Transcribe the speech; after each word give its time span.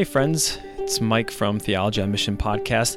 Hey, 0.00 0.04
friends, 0.04 0.58
it's 0.78 0.98
Mike 0.98 1.30
from 1.30 1.58
Theology 1.58 2.00
on 2.00 2.10
Mission 2.10 2.34
Podcast. 2.34 2.96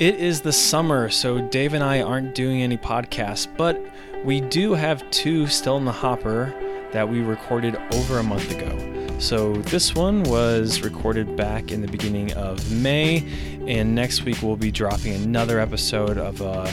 It 0.00 0.16
is 0.16 0.40
the 0.40 0.52
summer, 0.52 1.08
so 1.08 1.40
Dave 1.40 1.74
and 1.74 1.84
I 1.84 2.02
aren't 2.02 2.34
doing 2.34 2.60
any 2.60 2.76
podcasts, 2.76 3.46
but 3.56 3.80
we 4.24 4.40
do 4.40 4.72
have 4.74 5.08
two 5.12 5.46
still 5.46 5.76
in 5.76 5.84
the 5.84 5.92
hopper 5.92 6.52
that 6.90 7.08
we 7.08 7.20
recorded 7.20 7.76
over 7.92 8.18
a 8.18 8.24
month 8.24 8.50
ago. 8.50 9.16
So 9.20 9.52
this 9.52 9.94
one 9.94 10.24
was 10.24 10.80
recorded 10.80 11.36
back 11.36 11.70
in 11.70 11.82
the 11.82 11.86
beginning 11.86 12.32
of 12.32 12.68
May, 12.72 13.24
and 13.68 13.94
next 13.94 14.24
week 14.24 14.42
we'll 14.42 14.56
be 14.56 14.72
dropping 14.72 15.14
another 15.22 15.60
episode 15.60 16.18
of 16.18 16.40
a 16.40 16.68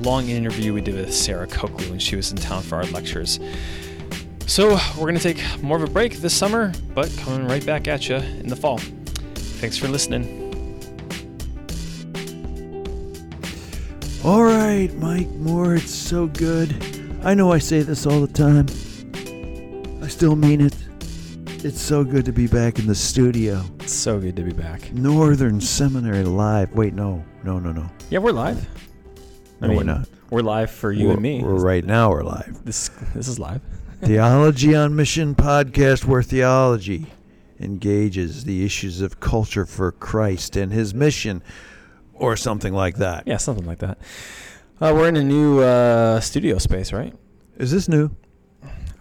long 0.00 0.28
interview 0.28 0.74
we 0.74 0.80
did 0.80 0.96
with 0.96 1.14
Sarah 1.14 1.46
Coakley 1.46 1.88
when 1.88 2.00
she 2.00 2.16
was 2.16 2.32
in 2.32 2.36
town 2.36 2.64
for 2.64 2.78
our 2.78 2.86
lectures. 2.86 3.38
So 4.48 4.70
we're 4.98 5.06
going 5.06 5.14
to 5.14 5.22
take 5.22 5.62
more 5.62 5.76
of 5.76 5.84
a 5.84 5.92
break 5.92 6.16
this 6.16 6.34
summer, 6.34 6.72
but 6.96 7.16
coming 7.18 7.46
right 7.46 7.64
back 7.64 7.86
at 7.86 8.08
you 8.08 8.16
in 8.16 8.48
the 8.48 8.56
fall. 8.56 8.80
Thanks 9.60 9.76
for 9.76 9.88
listening. 9.88 10.24
All 14.24 14.42
right, 14.42 14.88
Mike 14.94 15.28
Moore, 15.32 15.74
it's 15.76 15.94
so 15.94 16.26
good. 16.28 16.74
I 17.22 17.34
know 17.34 17.52
I 17.52 17.58
say 17.58 17.82
this 17.82 18.06
all 18.06 18.20
the 18.20 18.32
time. 18.32 18.66
I 20.02 20.08
still 20.08 20.34
mean 20.36 20.62
it. 20.62 20.74
It's 21.62 21.80
so 21.80 22.04
good 22.04 22.24
to 22.24 22.32
be 22.32 22.46
back 22.46 22.78
in 22.78 22.86
the 22.86 22.94
studio. 22.94 23.62
It's 23.80 23.92
so 23.92 24.18
good 24.18 24.34
to 24.36 24.42
be 24.42 24.52
back. 24.52 24.92
Northern 24.92 25.60
Seminary 25.60 26.24
Live. 26.24 26.72
Wait, 26.72 26.94
no, 26.94 27.22
no, 27.44 27.58
no, 27.58 27.72
no. 27.72 27.86
Yeah, 28.08 28.20
we're 28.20 28.32
live. 28.32 28.66
I 29.60 29.66
No, 29.66 29.74
we're 29.76 29.82
not. 29.84 30.08
We're 30.30 30.40
live 30.40 30.70
for 30.70 30.90
you 30.90 31.04
We're- 31.08 31.14
and 31.14 31.22
me. 31.22 31.42
We're 31.42 31.54
right 31.60 31.84
now. 31.84 32.10
We're 32.10 32.22
live. 32.22 32.64
This 32.64 32.88
this 33.14 33.28
is 33.28 33.38
live. 33.38 33.60
Theology 34.00 34.74
on 34.74 34.96
Mission 34.96 35.34
podcast, 35.34 36.06
where 36.06 36.22
theology 36.22 37.08
engages 37.60 38.44
the 38.44 38.64
issues 38.64 39.00
of 39.00 39.20
culture 39.20 39.66
for 39.66 39.92
Christ 39.92 40.56
and 40.56 40.72
His 40.72 40.94
mission, 40.94 41.42
or 42.14 42.36
something 42.36 42.74
like 42.74 42.96
that. 42.96 43.26
Yeah, 43.26 43.36
something 43.36 43.66
like 43.66 43.78
that. 43.78 43.98
Uh, 44.80 44.92
we're 44.94 45.08
in 45.08 45.16
a 45.16 45.22
new 45.22 45.60
uh, 45.60 46.20
studio 46.20 46.58
space, 46.58 46.92
right? 46.92 47.14
Is 47.58 47.70
this 47.70 47.88
new? 47.88 48.10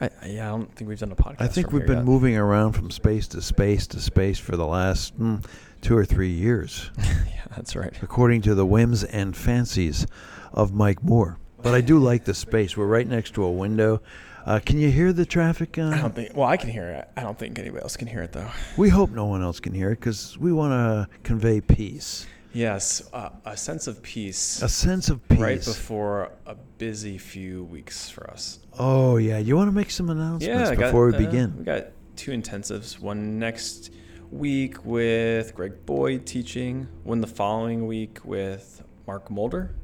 I, 0.02 0.10
yeah, 0.26 0.48
I 0.48 0.50
don't 0.58 0.74
think 0.76 0.88
we've 0.90 1.00
done 1.00 1.12
a 1.12 1.16
podcast. 1.16 1.42
I 1.42 1.48
think 1.48 1.72
we've 1.72 1.86
been 1.86 1.98
yet. 1.98 2.06
moving 2.06 2.38
around 2.38 2.74
from 2.74 2.90
space 2.90 3.28
to 3.30 3.42
space 3.42 3.88
to 3.88 4.00
space 4.00 4.40
for 4.40 4.56
the 4.56 4.66
last 4.66 5.18
mm, 5.20 5.44
two 5.82 5.98
or 5.98 6.06
three 6.06 6.32
years, 6.32 6.92
yeah, 6.98 7.46
that's 7.56 7.76
right. 7.76 7.94
according 8.02 8.42
to 8.44 8.56
the 8.56 8.66
whims 8.66 9.04
and 9.04 9.36
fancies 9.36 10.06
of 10.54 10.74
Mike 10.74 11.04
Moore. 11.04 11.38
But 11.62 11.74
I 11.74 11.82
do 11.82 12.00
like 12.00 12.24
the 12.24 12.34
space. 12.34 12.78
We're 12.78 12.88
right 12.88 13.08
next 13.08 13.34
to 13.36 13.44
a 13.44 13.52
window. 13.52 14.02
Uh, 14.50 14.60
can 14.60 14.80
you 14.80 14.90
hear 14.90 15.14
the 15.14 15.28
traffic? 15.28 15.78
Uh, 15.78 15.90
I 15.90 16.02
don't 16.02 16.16
think. 16.16 16.36
Well, 16.36 16.48
I 16.48 16.58
can 16.58 16.72
hear 16.72 16.90
it. 16.90 17.08
I 17.16 17.22
don't 17.22 17.38
think 17.38 17.60
anybody 17.60 17.84
else 17.84 17.96
can 17.96 18.08
hear 18.08 18.24
it 18.24 18.32
though. 18.32 18.50
we 18.78 18.90
hope 18.90 19.12
no 19.12 19.28
one 19.28 19.44
else 19.44 19.60
can 19.60 19.76
hear 19.76 19.92
it 19.92 20.00
because 20.00 20.40
we 20.40 20.52
want 20.52 20.72
to 20.72 21.08
convey 21.22 21.62
peace, 21.62 22.26
Yes, 22.52 23.08
uh, 23.14 23.30
a 23.46 23.56
sense 23.56 23.86
of 23.86 24.02
peace 24.02 24.64
a 24.64 24.68
sense 24.68 25.10
of 25.10 25.28
peace. 25.30 25.40
right 25.40 25.64
before 25.64 26.32
a 26.48 26.56
busy 26.56 27.20
few 27.20 27.66
weeks 27.66 28.10
for 28.10 28.28
us. 28.32 28.58
Oh 28.80 29.18
yeah, 29.18 29.38
you 29.38 29.56
want 29.56 29.68
to 29.68 29.72
make 29.72 29.92
some 29.92 30.10
announcements 30.10 30.72
got, 30.72 30.80
before 30.80 31.06
we 31.10 31.14
uh, 31.14 31.18
begin? 31.20 31.56
we 31.56 31.64
got 31.64 31.90
two 32.16 32.32
intensives. 32.32 33.00
One 33.00 33.38
next 33.38 33.92
week 34.32 34.84
with 34.84 35.54
Greg 35.54 35.86
Boyd 35.86 36.26
teaching. 36.26 36.88
One 37.04 37.22
the 37.22 37.28
following 37.28 37.86
week 37.86 38.26
with 38.26 38.82
Mark 39.06 39.30
Mulder 39.30 39.76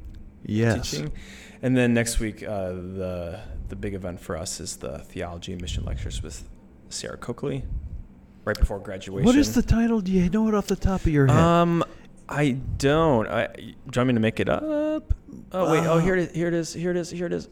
yes. 0.44 0.90
teaching. 0.90 1.12
And 1.62 1.76
then 1.76 1.94
next 1.94 2.20
week, 2.20 2.42
uh, 2.42 2.72
the 2.72 3.40
the 3.68 3.76
big 3.76 3.94
event 3.94 4.20
for 4.20 4.36
us 4.36 4.60
is 4.60 4.76
the 4.76 4.98
theology 5.00 5.52
and 5.52 5.60
mission 5.60 5.84
lectures 5.84 6.22
with 6.22 6.48
Sarah 6.88 7.16
Coakley, 7.16 7.64
right 8.44 8.58
before 8.58 8.78
graduation. 8.78 9.24
What 9.24 9.36
is 9.36 9.54
the 9.54 9.62
title? 9.62 10.00
Do 10.00 10.12
you 10.12 10.28
know 10.30 10.46
it 10.48 10.54
off 10.54 10.66
the 10.66 10.76
top 10.76 11.00
of 11.00 11.08
your 11.08 11.26
head? 11.26 11.36
Um, 11.36 11.82
I 12.28 12.52
don't. 12.78 13.26
I, 13.28 13.46
do 13.46 13.62
you 13.62 13.74
want 13.96 14.08
me 14.08 14.14
to 14.14 14.20
make 14.20 14.40
it 14.40 14.48
up? 14.48 15.14
Oh 15.52 15.72
wait. 15.72 15.86
Oh, 15.86 15.98
here 15.98 16.16
it 16.16 16.28
is. 16.28 16.32
Here 16.34 16.48
it 16.48 16.54
is. 16.54 16.72
Here 16.72 16.90
it 16.90 16.96
is. 16.96 17.10
Here 17.10 17.26
it 17.26 17.32
is. 17.32 17.48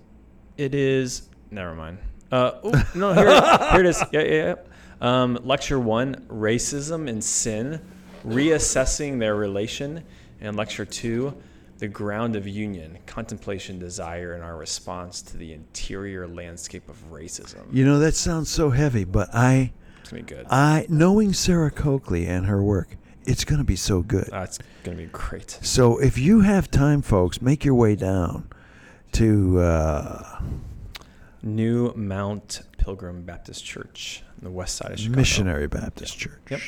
It 0.57 0.75
is. 0.75 1.29
Never 1.51 1.75
mind. 1.75 1.99
Uh, 2.31 2.53
oh, 2.63 2.91
no. 2.95 3.13
Here, 3.13 3.29
here 3.71 3.81
it 3.81 3.87
is. 3.87 4.03
Yeah, 4.13 4.21
yeah, 4.21 4.33
yeah. 4.33 4.55
Um, 5.01 5.39
lecture 5.43 5.81
one: 5.81 6.17
racism 6.29 7.09
and 7.09 7.23
sin, 7.23 7.81
reassessing 8.27 9.19
their 9.19 9.35
relation, 9.35 10.05
and 10.41 10.57
lecture 10.57 10.85
two: 10.85 11.35
the 11.79 11.89
ground 11.89 12.37
of 12.37 12.47
union, 12.47 12.99
contemplation, 13.07 13.79
desire, 13.79 14.35
and 14.35 14.43
our 14.45 14.57
response 14.57 15.21
to 15.23 15.37
the 15.37 15.53
interior 15.53 16.27
landscape 16.27 16.89
of 16.89 17.11
racism. 17.11 17.63
you 17.73 17.85
know 17.85 17.99
that 17.99 18.15
sounds 18.15 18.49
so 18.51 18.71
heavy, 18.71 19.05
but 19.05 19.29
I, 19.35 19.73
It's 20.01 20.11
gonna 20.11 20.23
be 20.23 20.35
good. 20.35 20.47
I 20.51 20.87
knowing 20.89 21.33
Sarah 21.33 21.71
Coakley 21.71 22.27
and 22.27 22.47
her 22.47 22.63
work, 22.63 22.97
it's 23.27 23.45
going 23.45 23.59
to 23.59 23.65
be 23.65 23.77
so 23.77 24.03
good. 24.03 24.29
Uh, 24.33 24.43
it's 24.43 24.59
gonna 24.83 24.99
be 24.99 25.07
great. 25.07 25.59
So 25.63 25.99
if 25.99 26.19
you 26.19 26.41
have 26.41 26.71
time, 26.71 27.01
folks, 27.03 27.41
make 27.41 27.65
your 27.65 27.75
way 27.75 27.97
down 27.97 28.49
to 29.13 29.59
uh, 29.61 30.41
New 31.43 31.93
Mount 31.95 32.63
Pilgrim 32.79 33.23
Baptist 33.23 33.65
Church 33.65 34.23
on 34.39 34.45
the 34.45 34.51
west 34.51 34.77
side 34.77 34.93
of 34.93 34.99
Chicago. 34.99 35.17
Missionary 35.17 35.67
Baptist 35.67 36.21
Yep. 36.21 36.31
Church. 36.49 36.51
Yep. 36.51 36.61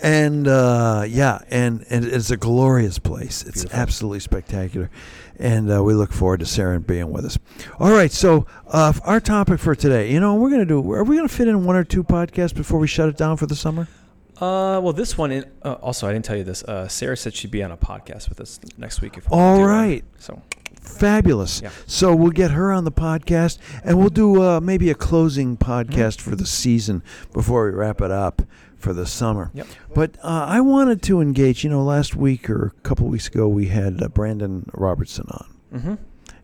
And 0.00 0.46
uh, 0.46 1.04
yeah, 1.08 1.40
and, 1.50 1.84
and 1.90 2.04
it's 2.04 2.30
a 2.30 2.36
glorious 2.36 2.98
place. 2.98 3.42
It's 3.42 3.62
Beautiful. 3.62 3.80
absolutely 3.80 4.20
spectacular, 4.20 4.90
and 5.38 5.72
uh, 5.72 5.82
we 5.82 5.94
look 5.94 6.12
forward 6.12 6.40
to 6.40 6.46
Sarah 6.46 6.78
being 6.78 7.10
with 7.10 7.24
us. 7.24 7.38
All 7.80 7.90
right, 7.90 8.12
so 8.12 8.46
uh, 8.68 8.92
our 9.04 9.18
topic 9.18 9.58
for 9.58 9.74
today, 9.74 10.12
you 10.12 10.20
know, 10.20 10.36
we're 10.36 10.50
gonna 10.50 10.64
do. 10.64 10.78
Are 10.92 11.02
we 11.02 11.16
gonna 11.16 11.28
fit 11.28 11.48
in 11.48 11.64
one 11.64 11.74
or 11.74 11.82
two 11.82 12.04
podcasts 12.04 12.54
before 12.54 12.78
we 12.78 12.86
shut 12.86 13.08
it 13.08 13.16
down 13.16 13.36
for 13.36 13.46
the 13.46 13.56
summer? 13.56 13.88
Uh, 14.36 14.78
well, 14.80 14.92
this 14.92 15.18
one. 15.18 15.32
In, 15.32 15.50
uh, 15.64 15.72
also, 15.74 16.06
I 16.06 16.12
didn't 16.12 16.24
tell 16.24 16.36
you 16.36 16.44
this. 16.44 16.62
Uh, 16.62 16.86
Sarah 16.86 17.16
said 17.16 17.34
she'd 17.34 17.50
be 17.50 17.64
on 17.64 17.72
a 17.72 17.76
podcast 17.76 18.28
with 18.28 18.40
us 18.40 18.60
next 18.76 19.00
week. 19.00 19.16
If 19.16 19.28
we 19.28 19.36
All 19.36 19.56
do 19.56 19.62
one. 19.64 20.02
So 20.18 20.40
Fabulous. 20.80 21.60
Yeah. 21.60 21.70
So 21.86 22.14
we'll 22.14 22.30
get 22.30 22.52
her 22.52 22.72
on 22.72 22.84
the 22.84 22.92
podcast, 22.92 23.58
and 23.84 23.98
we'll 23.98 24.08
do 24.10 24.42
uh, 24.42 24.60
maybe 24.60 24.90
a 24.90 24.94
closing 24.94 25.56
podcast 25.56 26.20
for 26.20 26.34
the 26.34 26.46
season 26.46 27.02
before 27.32 27.66
we 27.66 27.72
wrap 27.72 28.00
it 28.00 28.10
up 28.10 28.42
for 28.78 28.92
the 28.92 29.06
summer. 29.06 29.50
Yep. 29.54 29.66
But 29.94 30.16
uh, 30.22 30.46
I 30.48 30.60
wanted 30.60 31.02
to 31.02 31.20
engage. 31.20 31.64
You 31.64 31.70
know, 31.70 31.82
last 31.82 32.14
week 32.14 32.48
or 32.48 32.66
a 32.76 32.80
couple 32.82 33.06
weeks 33.08 33.26
ago, 33.28 33.48
we 33.48 33.66
had 33.68 34.02
uh, 34.02 34.08
Brandon 34.08 34.70
Robertson 34.72 35.26
on, 35.30 35.46
Mm-hmm. 35.74 35.94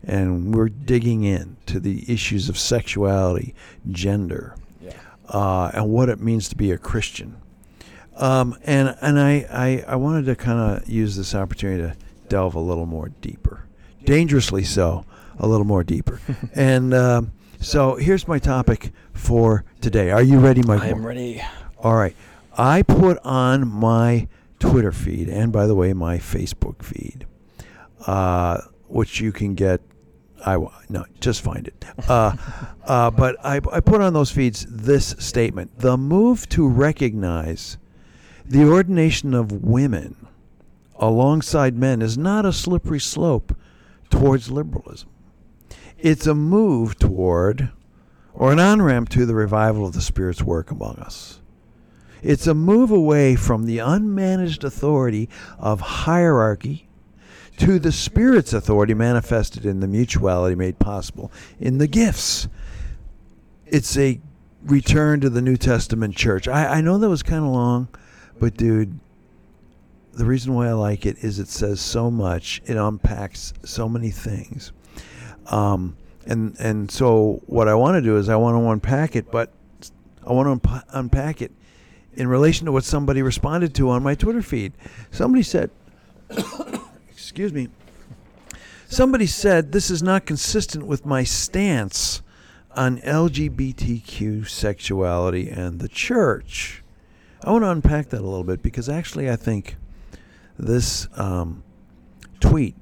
and 0.03 0.53
we're 0.53 0.69
digging 0.69 1.23
in 1.23 1.57
to 1.65 1.79
the 1.79 2.03
issues 2.11 2.47
of 2.49 2.57
sexuality, 2.59 3.55
gender, 3.91 4.55
Yeah. 4.81 4.93
uh, 5.29 5.71
and 5.73 5.89
what 5.89 6.09
it 6.09 6.19
means 6.19 6.47
to 6.49 6.55
be 6.55 6.71
a 6.71 6.77
Christian. 6.77 7.37
Um, 8.17 8.57
and 8.63 8.95
and 9.01 9.19
I, 9.19 9.45
I, 9.51 9.83
I 9.87 9.95
wanted 9.97 10.25
to 10.27 10.35
kind 10.35 10.59
of 10.59 10.87
use 10.89 11.15
this 11.17 11.33
opportunity 11.35 11.81
to 11.83 11.95
delve 12.29 12.55
a 12.55 12.59
little 12.59 12.85
more 12.85 13.09
deeper, 13.21 13.65
dangerously 14.05 14.63
so, 14.63 15.05
a 15.39 15.47
little 15.47 15.65
more 15.65 15.83
deeper. 15.83 16.21
and 16.55 16.93
um, 16.93 17.31
so 17.59 17.95
here's 17.95 18.27
my 18.27 18.39
topic 18.39 18.91
for 19.13 19.65
today. 19.81 20.11
Are 20.11 20.21
you 20.23 20.39
ready, 20.39 20.61
Mike? 20.63 20.81
I 20.81 20.87
am 20.89 21.05
ready. 21.05 21.41
All 21.79 21.95
right. 21.95 22.15
I 22.57 22.83
put 22.83 23.17
on 23.23 23.67
my 23.67 24.27
Twitter 24.59 24.91
feed, 24.91 25.27
and 25.29 25.51
by 25.51 25.67
the 25.67 25.75
way, 25.75 25.93
my 25.93 26.17
Facebook 26.17 26.83
feed, 26.83 27.25
uh, 28.07 28.61
which 28.87 29.19
you 29.19 29.31
can 29.31 29.55
get. 29.55 29.81
I 30.45 30.57
no, 30.89 31.05
just 31.19 31.41
find 31.41 31.67
it. 31.67 31.85
Uh, 32.07 32.35
uh, 32.85 33.11
but 33.11 33.35
I, 33.43 33.59
I 33.71 33.79
put 33.79 34.01
on 34.01 34.13
those 34.13 34.31
feeds 34.31 34.65
this 34.69 35.15
statement: 35.19 35.79
the 35.79 35.97
move 35.97 36.47
to 36.49 36.67
recognize 36.67 37.77
the 38.45 38.63
ordination 38.63 39.33
of 39.33 39.51
women 39.51 40.27
alongside 40.97 41.75
men 41.75 42.01
is 42.01 42.17
not 42.17 42.45
a 42.45 42.53
slippery 42.53 42.99
slope 42.99 43.55
towards 44.09 44.51
liberalism. 44.51 45.09
It's 45.97 46.27
a 46.27 46.35
move 46.35 46.97
toward, 46.97 47.71
or 48.33 48.51
an 48.51 48.59
on 48.59 48.81
ramp 48.81 49.09
to, 49.09 49.25
the 49.25 49.35
revival 49.35 49.85
of 49.85 49.93
the 49.93 50.01
Spirit's 50.01 50.43
work 50.43 50.71
among 50.71 50.97
us. 50.97 51.41
It's 52.21 52.47
a 52.47 52.53
move 52.53 52.91
away 52.91 53.35
from 53.35 53.65
the 53.65 53.77
unmanaged 53.77 54.63
authority 54.63 55.29
of 55.59 55.79
hierarchy 55.81 56.87
to 57.57 57.79
the 57.79 57.91
Spirit's 57.91 58.53
authority 58.53 58.93
manifested 58.93 59.65
in 59.65 59.79
the 59.79 59.87
mutuality 59.87 60.55
made 60.55 60.79
possible 60.79 61.31
in 61.59 61.77
the 61.77 61.87
gifts. 61.87 62.47
It's 63.65 63.97
a 63.97 64.19
return 64.63 65.21
to 65.21 65.29
the 65.29 65.41
New 65.41 65.57
Testament 65.57 66.15
church. 66.15 66.47
I, 66.47 66.77
I 66.77 66.81
know 66.81 66.97
that 66.97 67.09
was 67.09 67.23
kind 67.23 67.45
of 67.45 67.51
long, 67.51 67.87
but 68.39 68.57
dude, 68.57 68.99
the 70.13 70.25
reason 70.25 70.53
why 70.53 70.67
I 70.67 70.73
like 70.73 71.05
it 71.05 71.17
is 71.23 71.39
it 71.39 71.47
says 71.47 71.79
so 71.79 72.09
much. 72.09 72.61
It 72.65 72.77
unpacks 72.77 73.53
so 73.63 73.87
many 73.87 74.11
things. 74.11 74.71
Um, 75.47 75.95
and 76.25 76.55
and 76.59 76.89
so 76.89 77.41
what 77.45 77.67
I 77.67 77.75
want 77.75 77.95
to 77.95 78.01
do 78.01 78.17
is 78.17 78.29
I 78.29 78.35
want 78.35 78.57
to 78.57 78.69
unpack 78.69 79.15
it, 79.15 79.31
but 79.31 79.51
I 80.25 80.33
want 80.33 80.63
to 80.63 80.67
unpa- 80.67 80.83
unpack 80.89 81.41
it 81.41 81.51
in 82.15 82.27
relation 82.27 82.65
to 82.65 82.71
what 82.71 82.83
somebody 82.83 83.21
responded 83.21 83.73
to 83.75 83.89
on 83.89 84.03
my 84.03 84.15
Twitter 84.15 84.41
feed. 84.41 84.73
Somebody 85.11 85.43
said, 85.43 85.71
"Excuse 87.11 87.53
me." 87.53 87.69
Somebody 88.87 89.25
said 89.25 89.71
this 89.71 89.89
is 89.89 90.03
not 90.03 90.25
consistent 90.25 90.85
with 90.85 91.05
my 91.05 91.23
stance 91.23 92.21
on 92.75 92.99
LGBTQ 92.99 94.47
sexuality 94.47 95.49
and 95.49 95.79
the 95.79 95.87
church. 95.87 96.83
I 97.43 97.51
want 97.51 97.63
to 97.63 97.69
unpack 97.69 98.09
that 98.09 98.21
a 98.21 98.23
little 98.23 98.43
bit 98.43 98.61
because 98.61 98.89
actually 98.89 99.29
I 99.29 99.35
think 99.35 99.77
this 100.57 101.07
um, 101.15 101.63
tweet 102.39 102.75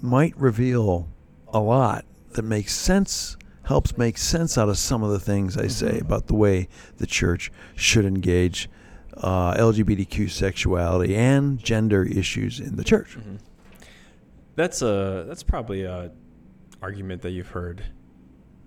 might 0.00 0.36
reveal 0.36 1.08
a 1.48 1.60
lot 1.60 2.04
that 2.32 2.42
makes 2.42 2.74
sense, 2.74 3.36
helps 3.64 3.96
make 3.96 4.18
sense 4.18 4.58
out 4.58 4.68
of 4.68 4.76
some 4.78 5.02
of 5.02 5.10
the 5.10 5.20
things 5.20 5.56
I 5.56 5.68
say 5.68 5.98
Mhm. 5.98 6.02
about 6.02 6.26
the 6.26 6.34
way 6.34 6.68
the 6.98 7.06
church 7.06 7.50
should 7.76 8.04
engage 8.04 8.68
uh, 9.18 9.54
LGBTQ 9.58 10.30
sexuality 10.30 11.14
and 11.14 11.62
gender 11.62 12.02
issues 12.02 12.58
in 12.60 12.76
the 12.76 12.84
church. 12.84 13.16
Mhm. 13.18 13.38
That's 14.56 14.80
a 14.82 15.24
that's 15.28 15.42
probably 15.42 15.84
a 15.84 16.10
argument 16.80 17.20
that 17.22 17.30
you've 17.30 17.48
heard 17.48 17.82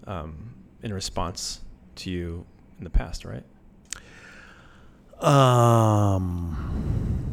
um, 0.08 0.54
in 0.84 0.94
response 0.94 1.62
to 1.96 2.12
you 2.12 2.46
in 2.78 2.84
the 2.84 2.92
past, 2.92 3.26
right? 3.26 3.44
Um, 5.20 7.25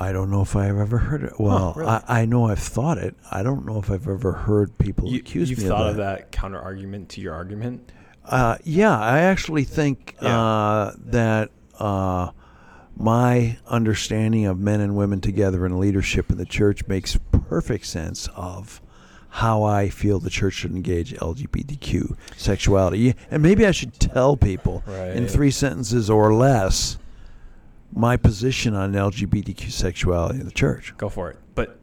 I 0.00 0.12
don't 0.12 0.30
know 0.30 0.42
if 0.42 0.54
I've 0.56 0.76
ever 0.78 0.98
heard 0.98 1.24
it. 1.24 1.32
Well, 1.38 1.74
really? 1.76 1.88
I, 1.90 2.22
I 2.22 2.24
know 2.24 2.46
I've 2.46 2.58
thought 2.58 2.98
it. 2.98 3.14
I 3.30 3.42
don't 3.42 3.66
know 3.66 3.78
if 3.78 3.90
I've 3.90 4.06
ever 4.08 4.32
heard 4.32 4.76
people 4.78 5.08
You, 5.10 5.18
accuse 5.18 5.50
you've 5.50 5.58
me 5.60 5.66
thought 5.66 5.88
of 5.90 5.96
that. 5.96 6.18
that 6.18 6.32
counter 6.32 6.60
argument 6.60 7.08
to 7.10 7.20
your 7.20 7.34
argument. 7.34 7.90
Uh, 8.24 8.58
yeah, 8.64 8.98
I 8.98 9.20
actually 9.20 9.64
think 9.64 10.14
Yeah. 10.22 10.38
uh, 10.38 10.92
that 11.06 11.50
uh, 11.80 12.30
my 12.96 13.58
understanding 13.66 14.46
of 14.46 14.58
men 14.58 14.80
and 14.80 14.96
women 14.96 15.20
together 15.20 15.64
in 15.66 15.78
leadership 15.80 16.30
in 16.30 16.36
the 16.38 16.44
church 16.46 16.86
makes 16.86 17.18
perfect 17.48 17.86
sense 17.86 18.28
of 18.36 18.80
how 19.30 19.62
I 19.62 19.88
feel 19.88 20.18
the 20.18 20.30
church 20.30 20.54
should 20.54 20.72
engage 20.72 21.14
LGBTQ 21.14 22.16
sexuality. 22.36 23.14
And 23.30 23.42
maybe 23.42 23.66
I 23.66 23.70
should 23.72 23.94
tell 24.00 24.36
people 24.36 24.82
in 24.88 25.26
three 25.28 25.50
sentences 25.50 26.08
or 26.10 26.34
less 26.34 26.98
my 27.92 28.16
position 28.16 28.74
on 28.74 28.92
LGBTQ 28.92 29.70
sexuality 29.70 30.40
in 30.40 30.46
the 30.46 30.52
church. 30.52 30.94
Go 30.96 31.08
for 31.08 31.30
it, 31.30 31.38
but 31.54 31.78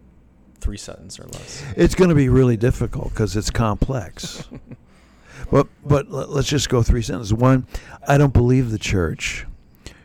three 0.59 0.77
sentences 0.77 1.19
or 1.19 1.27
less. 1.27 1.63
It's 1.75 1.95
going 1.95 2.09
to 2.09 2.15
be 2.15 2.29
really 2.29 2.57
difficult 2.57 3.09
because 3.09 3.35
it's 3.35 3.49
complex. 3.49 4.47
but 5.51 5.67
but 5.85 6.09
let's 6.09 6.47
just 6.47 6.69
go 6.69 6.83
three 6.83 7.01
sentences. 7.01 7.33
One, 7.33 7.67
I 8.07 8.17
don't 8.17 8.33
believe 8.33 8.71
the 8.71 8.79
church 8.79 9.45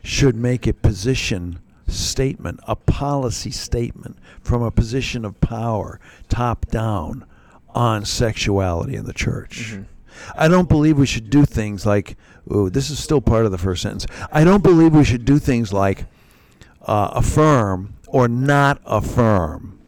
should 0.03 0.35
make 0.35 0.67
a 0.67 0.73
position 0.73 1.61
statement, 1.87 2.61
a 2.67 2.77
policy 2.77 3.51
statement 3.51 4.17
from 4.41 4.63
a 4.63 4.71
position 4.71 5.25
of 5.25 5.41
power, 5.41 6.01
top 6.29 6.67
down, 6.67 7.25
on 7.75 8.05
sexuality 8.05 8.97
in 8.97 9.05
the 9.05 9.13
church. 9.13 9.75
Mhm. 9.75 9.85
I 10.37 10.49
don't 10.49 10.69
believe 10.69 10.99
we 10.99 11.07
should 11.07 11.31
do 11.31 11.45
things 11.45 11.85
like, 11.87 12.17
ooh, 12.53 12.71
this 12.71 12.91
is 12.91 13.03
still 13.03 13.21
part 13.21 13.45
of 13.47 13.53
the 13.53 13.59
first 13.59 13.83
sentence. 13.83 14.07
I 14.33 14.45
don't 14.45 14.63
believe 14.63 14.95
we 14.95 15.05
should 15.05 15.25
do 15.25 15.39
things 15.39 15.73
like 15.73 16.07
uh, 16.87 17.11
affirm 17.13 17.95
or 18.09 18.29
not 18.29 18.81
affirm 18.85 19.79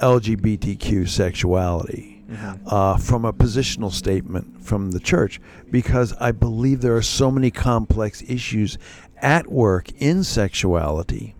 LGBTQ 0.00 1.08
sexuality 1.08 2.22
Mhm. 2.30 2.60
uh, 2.66 2.96
from 2.96 3.24
a 3.24 3.32
positional 3.32 3.90
statement 3.92 4.62
from 4.64 4.92
the 4.92 5.00
church 5.00 5.40
because 5.70 6.14
I 6.20 6.30
believe 6.32 6.80
there 6.80 6.96
are 6.96 7.02
so 7.02 7.30
many 7.30 7.50
complex 7.50 8.22
issues 8.28 8.78
at 9.20 9.50
work 9.50 9.90
in 9.98 10.22
sexuality 10.24 11.34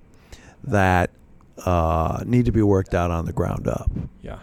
that 0.64 1.10
uh, 1.64 2.22
need 2.26 2.44
to 2.46 2.52
be 2.52 2.62
worked 2.62 2.94
out 2.94 3.10
on 3.10 3.24
the 3.26 3.32
ground 3.32 3.68
up. 3.68 3.90
Yeah. 4.22 4.38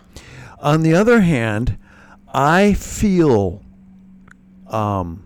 On 0.60 0.84
the 0.84 0.94
other 0.94 1.22
hand, 1.22 1.78
I 2.34 2.74
feel, 2.74 3.62
um, 4.70 5.24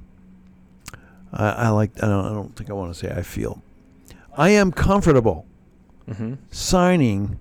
I, 1.34 1.50
I 1.50 1.70
like. 1.70 1.92
I 2.04 2.08
don't. 2.08 2.26
I 2.26 2.30
don't 2.30 2.56
think 2.56 2.70
I 2.70 2.74
want 2.74 2.94
to 2.94 3.00
say 3.00 3.12
I 3.14 3.22
feel. 3.22 3.62
I 4.38 4.50
am 4.50 4.72
comfortable 4.72 5.46
Mm-hmm. 6.10 6.34
signing 6.50 7.40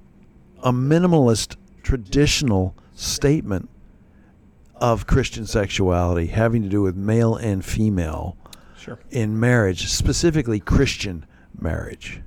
a 0.63 0.71
minimalist 0.71 1.57
traditional 1.83 2.77
statement 2.95 3.69
of 4.77 5.07
Christian 5.07 5.47
sexuality 5.47 6.27
having 6.27 6.63
to 6.63 6.69
do 6.69 6.83
with 6.83 6.95
male 6.95 7.35
and 7.35 7.65
female 7.65 8.37
Sure. 8.79 8.99
in 9.11 9.41
marriage, 9.41 9.89
specifically 9.89 10.61
Christian 10.61 11.25
marriage. 11.59 12.21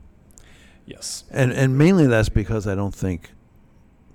Yes. 0.86 1.24
And 1.32 1.52
and 1.54 1.78
mainly 1.78 2.08
that's 2.08 2.30
because 2.30 2.68
I 2.68 2.76
don't 2.76 2.94
think 2.96 3.32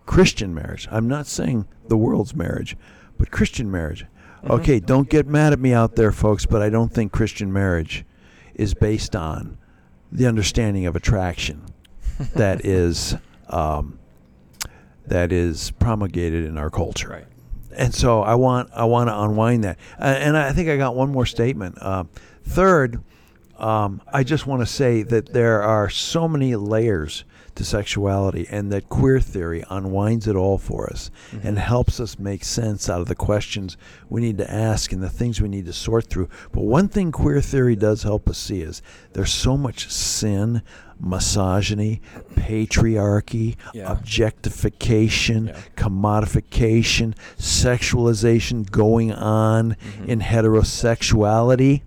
Christian 0.05 0.55
marriage. 0.55 0.87
I'm 0.91 1.09
not 1.09 1.27
saying 1.27 1.67
the 1.87 1.97
world's 1.97 2.35
marriage, 2.35 2.77
but 3.17 3.31
Christian 3.31 3.71
marriage. 3.71 4.05
Mhm. 4.45 4.51
Okay, 4.61 4.81
don't 4.81 5.09
get 5.09 5.27
mad 5.27 5.53
at 5.53 5.59
me 5.61 5.73
out 5.73 5.97
there, 5.97 6.13
folks, 6.13 6.47
but 6.47 6.63
I 6.63 6.71
don't 6.71 6.93
think 6.93 7.13
Christian 7.13 7.53
marriage 7.53 8.05
is 8.55 8.75
based 8.75 9.15
on 9.17 9.57
the 10.13 10.27
understanding 10.27 10.87
of 10.87 10.97
attraction 10.97 11.63
that 12.35 12.65
is 12.65 13.17
um, 13.51 13.99
that 15.07 15.33
is 15.33 15.71
promulgated 15.73 16.45
in 16.45 16.59
our 16.59 16.71
culture 16.71 17.09
Right. 17.09 17.27
and 17.77 17.95
so 17.95 18.23
I 18.23 18.35
want 18.35 18.71
I 18.75 18.85
want 18.85 19.09
to 19.09 19.19
unwind 19.21 19.65
that. 19.65 19.79
Uh, 19.99 20.05
and 20.05 20.37
I 20.37 20.53
think 20.53 20.69
I 20.69 20.77
got 20.77 20.95
one 20.95 21.11
more 21.11 21.27
statement. 21.27 21.79
Uh, 21.81 22.05
third, 22.45 23.03
um, 23.59 24.01
I 24.13 24.23
just 24.25 24.47
want 24.47 24.61
to 24.63 24.67
say 24.67 25.03
that 25.05 25.33
there 25.33 25.63
are 25.63 25.89
so 25.89 26.29
many 26.29 26.57
layers 26.57 27.25
to 27.59 27.65
sexuality, 27.65 28.47
and 28.51 28.73
that 28.73 28.89
queer 28.89 29.21
theory 29.21 29.63
unwinds 29.71 30.27
it 30.27 30.35
all 30.35 30.59
for 30.59 30.89
us 30.91 31.11
and 31.43 31.57
Mhm. 31.57 31.61
helps 31.61 32.01
us 32.01 32.19
make 32.19 32.45
sense 32.45 32.89
out 32.89 33.01
of 33.01 33.09
the 33.09 33.15
questions 33.15 33.77
we 34.09 34.21
need 34.21 34.39
to 34.39 34.51
ask 34.51 34.93
and 34.93 35.03
the 35.03 35.09
things 35.11 35.41
we 35.41 35.49
need 35.49 35.67
to 35.67 35.73
sort 35.73 36.07
through. 36.09 36.29
But 36.53 36.65
one 36.65 36.89
thing 36.89 37.13
queer 37.13 37.41
theory 37.41 37.77
does 37.77 38.03
help 38.05 38.29
us 38.29 38.39
see 38.39 38.63
is 38.63 38.81
there's 39.13 39.33
so 39.33 39.57
much 39.57 39.91
sin, 39.91 40.63
misogyny, 41.01 42.01
patriarchy, 42.35 43.57
Yeah. 43.75 43.91
objectification, 43.93 45.47
Yeah. 45.49 45.57
commodification, 45.77 47.15
sexualization 47.39 48.69
going 48.71 49.13
on 49.13 49.77
Mhm. 50.01 50.09
in 50.09 50.21
heterosexuality 50.21 51.83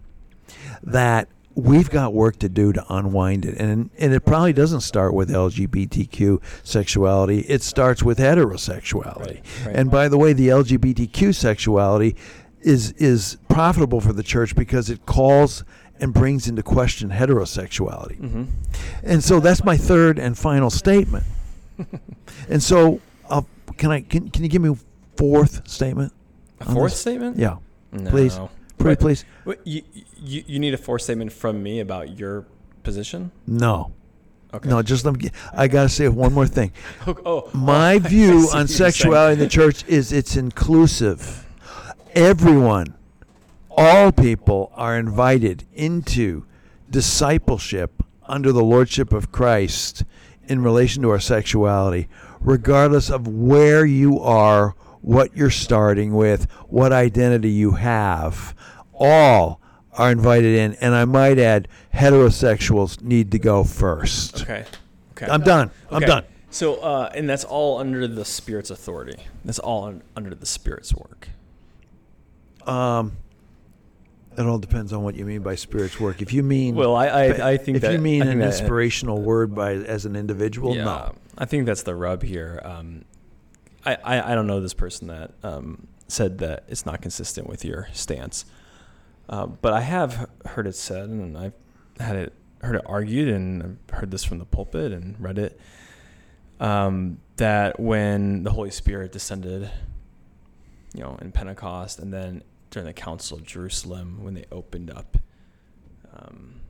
that 0.83 1.27
we've 1.55 1.89
got 1.89 2.13
work 2.13 2.37
to 2.39 2.49
do 2.49 2.73
to 2.73 2.85
unwind 2.89 3.45
it. 3.45 3.57
And 3.57 3.89
and 3.97 4.13
it 4.13 4.21
probably 4.21 4.53
doesn't 4.53 4.81
start 4.81 5.13
with 5.13 5.29
LGBTQ 5.29 6.41
sexuality. 6.63 7.39
It 7.41 7.61
starts 7.61 8.03
with 8.03 8.17
heterosexuality. 8.17 9.19
Right, 9.19 9.65
right. 9.65 9.75
And 9.75 9.91
by 9.91 10.07
the 10.07 10.17
way, 10.17 10.33
the 10.33 10.49
LGBTQ 10.49 11.35
sexuality 11.35 12.15
is 12.61 12.91
is 12.93 13.37
profitable 13.49 14.01
for 14.01 14.13
the 14.13 14.23
church 14.23 14.55
because 14.55 14.89
it 14.89 15.05
calls 15.05 15.63
and 15.99 16.13
brings 16.13 16.47
into 16.47 16.63
question 16.63 17.09
heterosexuality. 17.09 18.19
Mm-hmm. 18.19 18.43
And 19.03 19.23
so 19.23 19.39
that's 19.39 19.63
my 19.63 19.77
third 19.77 20.17
and 20.19 20.37
final 20.37 20.69
statement. 20.69 21.25
And 22.49 22.61
so, 22.61 23.01
uh, 23.29 23.41
can 23.77 23.91
I 23.91 24.01
can, 24.01 24.29
can 24.29 24.43
you 24.43 24.49
give 24.49 24.61
me 24.61 24.69
a 24.69 24.77
fourth 25.15 25.67
statement? 25.67 26.13
A 26.59 26.65
fourth 26.65 26.91
this? 26.91 27.01
statement? 27.01 27.37
Yeah, 27.37 27.57
No. 27.91 28.09
Please. 28.09 28.39
Pretty 28.81 28.99
please. 29.01 29.25
Wait, 29.45 29.59
you, 29.63 29.81
you 30.17 30.43
you 30.47 30.59
need 30.59 30.73
a 30.73 30.77
fourth 30.77 31.01
statement 31.03 31.31
from 31.31 31.61
me 31.63 31.79
about 31.79 32.17
your 32.17 32.45
position? 32.83 33.31
No, 33.47 33.91
Okay. 34.53 34.69
no. 34.69 34.81
Just 34.81 35.05
let 35.05 35.13
me. 35.13 35.19
get- 35.21 35.33
I 35.53 35.67
gotta 35.67 35.89
say 35.89 36.07
one 36.09 36.33
more 36.33 36.47
thing. 36.47 36.71
Oh, 37.07 37.15
oh, 37.25 37.49
oh, 37.53 37.57
My 37.57 37.93
I 37.93 37.99
view 37.99 38.49
on 38.53 38.67
sexuality 38.67 39.33
in 39.33 39.39
the 39.39 39.47
church 39.47 39.83
is 39.87 40.11
it's 40.11 40.35
inclusive. 40.35 41.45
Everyone, 42.13 42.95
all 43.69 44.11
people 44.11 44.71
are 44.75 44.97
invited 44.97 45.63
into 45.73 46.45
discipleship 46.89 48.03
under 48.27 48.51
the 48.51 48.63
lordship 48.63 49.13
of 49.13 49.31
Christ 49.31 50.03
in 50.47 50.61
relation 50.63 51.01
to 51.03 51.09
our 51.09 51.19
sexuality, 51.19 52.07
regardless 52.41 53.09
of 53.09 53.27
where 53.27 53.85
you 53.85 54.19
are, 54.19 54.75
what 55.01 55.35
you're 55.35 55.49
starting 55.49 56.13
with, 56.13 56.49
what 56.67 56.91
identity 56.93 57.49
you 57.49 57.71
have. 57.71 58.55
All 58.93 59.59
are 59.93 60.11
invited 60.11 60.57
in, 60.57 60.73
and 60.75 60.93
I 60.95 61.05
might 61.05 61.37
add, 61.39 61.67
heterosexuals 61.93 63.01
need 63.01 63.31
to 63.31 63.39
go 63.39 63.63
first. 63.63 64.43
Okay. 64.43 64.65
Okay. 65.13 65.27
I'm 65.31 65.41
done. 65.41 65.71
I'm 65.89 65.97
Okay. 65.97 66.05
done. 66.05 66.23
So, 66.49 66.75
uh, 66.75 67.09
and 67.15 67.29
that's 67.29 67.43
all 67.43 67.79
under 67.79 68.07
the 68.07 68.25
Spirit's 68.25 68.69
authority. 68.69 69.17
That's 69.45 69.59
all 69.59 69.85
un- 69.85 70.01
under 70.15 70.35
the 70.35 70.45
Spirit's 70.45 70.93
work. 70.93 71.29
Um, 72.65 73.13
it 74.37 74.41
all 74.45 74.59
depends 74.59 74.93
on 74.93 75.03
what 75.03 75.15
you 75.15 75.25
mean 75.25 75.41
by 75.41 75.55
spirits 75.55 75.99
work. 75.99 76.21
If 76.21 76.31
you 76.33 76.43
mean 76.43 76.75
Well, 76.75 76.95
I, 76.95 77.07
I, 77.07 77.49
I 77.51 77.57
think 77.57 77.77
if 77.77 77.81
that 77.81 77.91
you 77.93 77.99
mean 77.99 78.21
I 78.21 78.25
think 78.25 78.33
an 78.35 78.39
that- 78.39 78.47
inspirational 78.59 79.21
word 79.21 79.53
by 79.55 79.73
as 79.73 80.05
an 80.05 80.15
individual, 80.15 80.75
yeah, 80.75 80.83
no. 80.85 81.15
I 81.37 81.45
think 81.45 81.65
that's 81.65 81.83
the 81.83 81.95
rub 81.95 82.23
here. 82.23 82.61
Um, 82.63 83.03
I, 83.85 83.95
I, 84.03 84.31
I 84.31 84.35
don't 84.35 84.47
know 84.47 84.59
this 84.59 84.73
person 84.73 85.07
that 85.07 85.31
um, 85.43 85.87
said 86.07 86.39
that 86.39 86.65
it's 86.67 86.85
not 86.85 87.01
consistent 87.01 87.47
with 87.47 87.65
your 87.65 87.87
stance, 87.93 88.45
uh, 89.29 89.47
but 89.47 89.73
I 89.73 89.81
have 89.81 90.29
heard 90.45 90.67
it 90.67 90.75
said, 90.75 91.09
and 91.09 91.37
I've 91.37 91.53
had 91.99 92.15
it 92.15 92.33
heard 92.61 92.75
it 92.75 92.83
argued, 92.85 93.29
and 93.29 93.63
I've 93.63 93.99
heard 93.99 94.11
this 94.11 94.23
from 94.23 94.37
the 94.37 94.45
pulpit 94.45 94.91
and 94.91 95.19
read 95.19 95.37
it. 95.39 95.59
Um, 96.59 97.19
that 97.37 97.79
when 97.79 98.43
the 98.43 98.51
Holy 98.51 98.69
Spirit 98.69 99.11
descended, 99.11 99.71
you 100.93 101.01
know, 101.01 101.17
in 101.21 101.31
Pentecost, 101.31 101.97
and 101.97 102.13
then 102.13 102.43
during 102.69 102.85
the 102.85 102.93
Council 102.93 103.37
of 103.37 103.43
Jerusalem, 103.43 104.23
when 104.23 104.35
they 104.35 104.45
opened 104.51 104.91
up 104.91 105.17
um, 106.13 106.61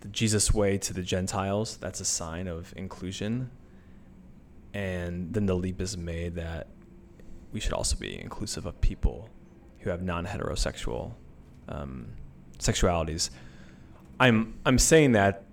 the 0.00 0.08
Jesus 0.08 0.52
way 0.52 0.78
to 0.78 0.92
the 0.92 1.02
Gentiles. 1.02 1.76
That's 1.76 2.00
a 2.00 2.04
sign 2.04 2.48
of 2.48 2.72
inclusion. 2.76 3.50
And 4.74 5.32
then 5.32 5.46
the 5.46 5.54
leap 5.54 5.80
is 5.80 5.96
made 5.96 6.34
that 6.36 6.68
we 7.52 7.60
should 7.60 7.72
also 7.72 7.96
be 7.96 8.20
inclusive 8.20 8.66
of 8.66 8.80
people 8.80 9.28
who 9.80 9.90
have 9.90 10.02
non-heterosexual 10.02 11.12
um, 11.68 12.08
sexualities. 12.58 13.30
I'm 14.20 14.58
I'm 14.66 14.78
saying 14.78 15.12
that 15.12 15.44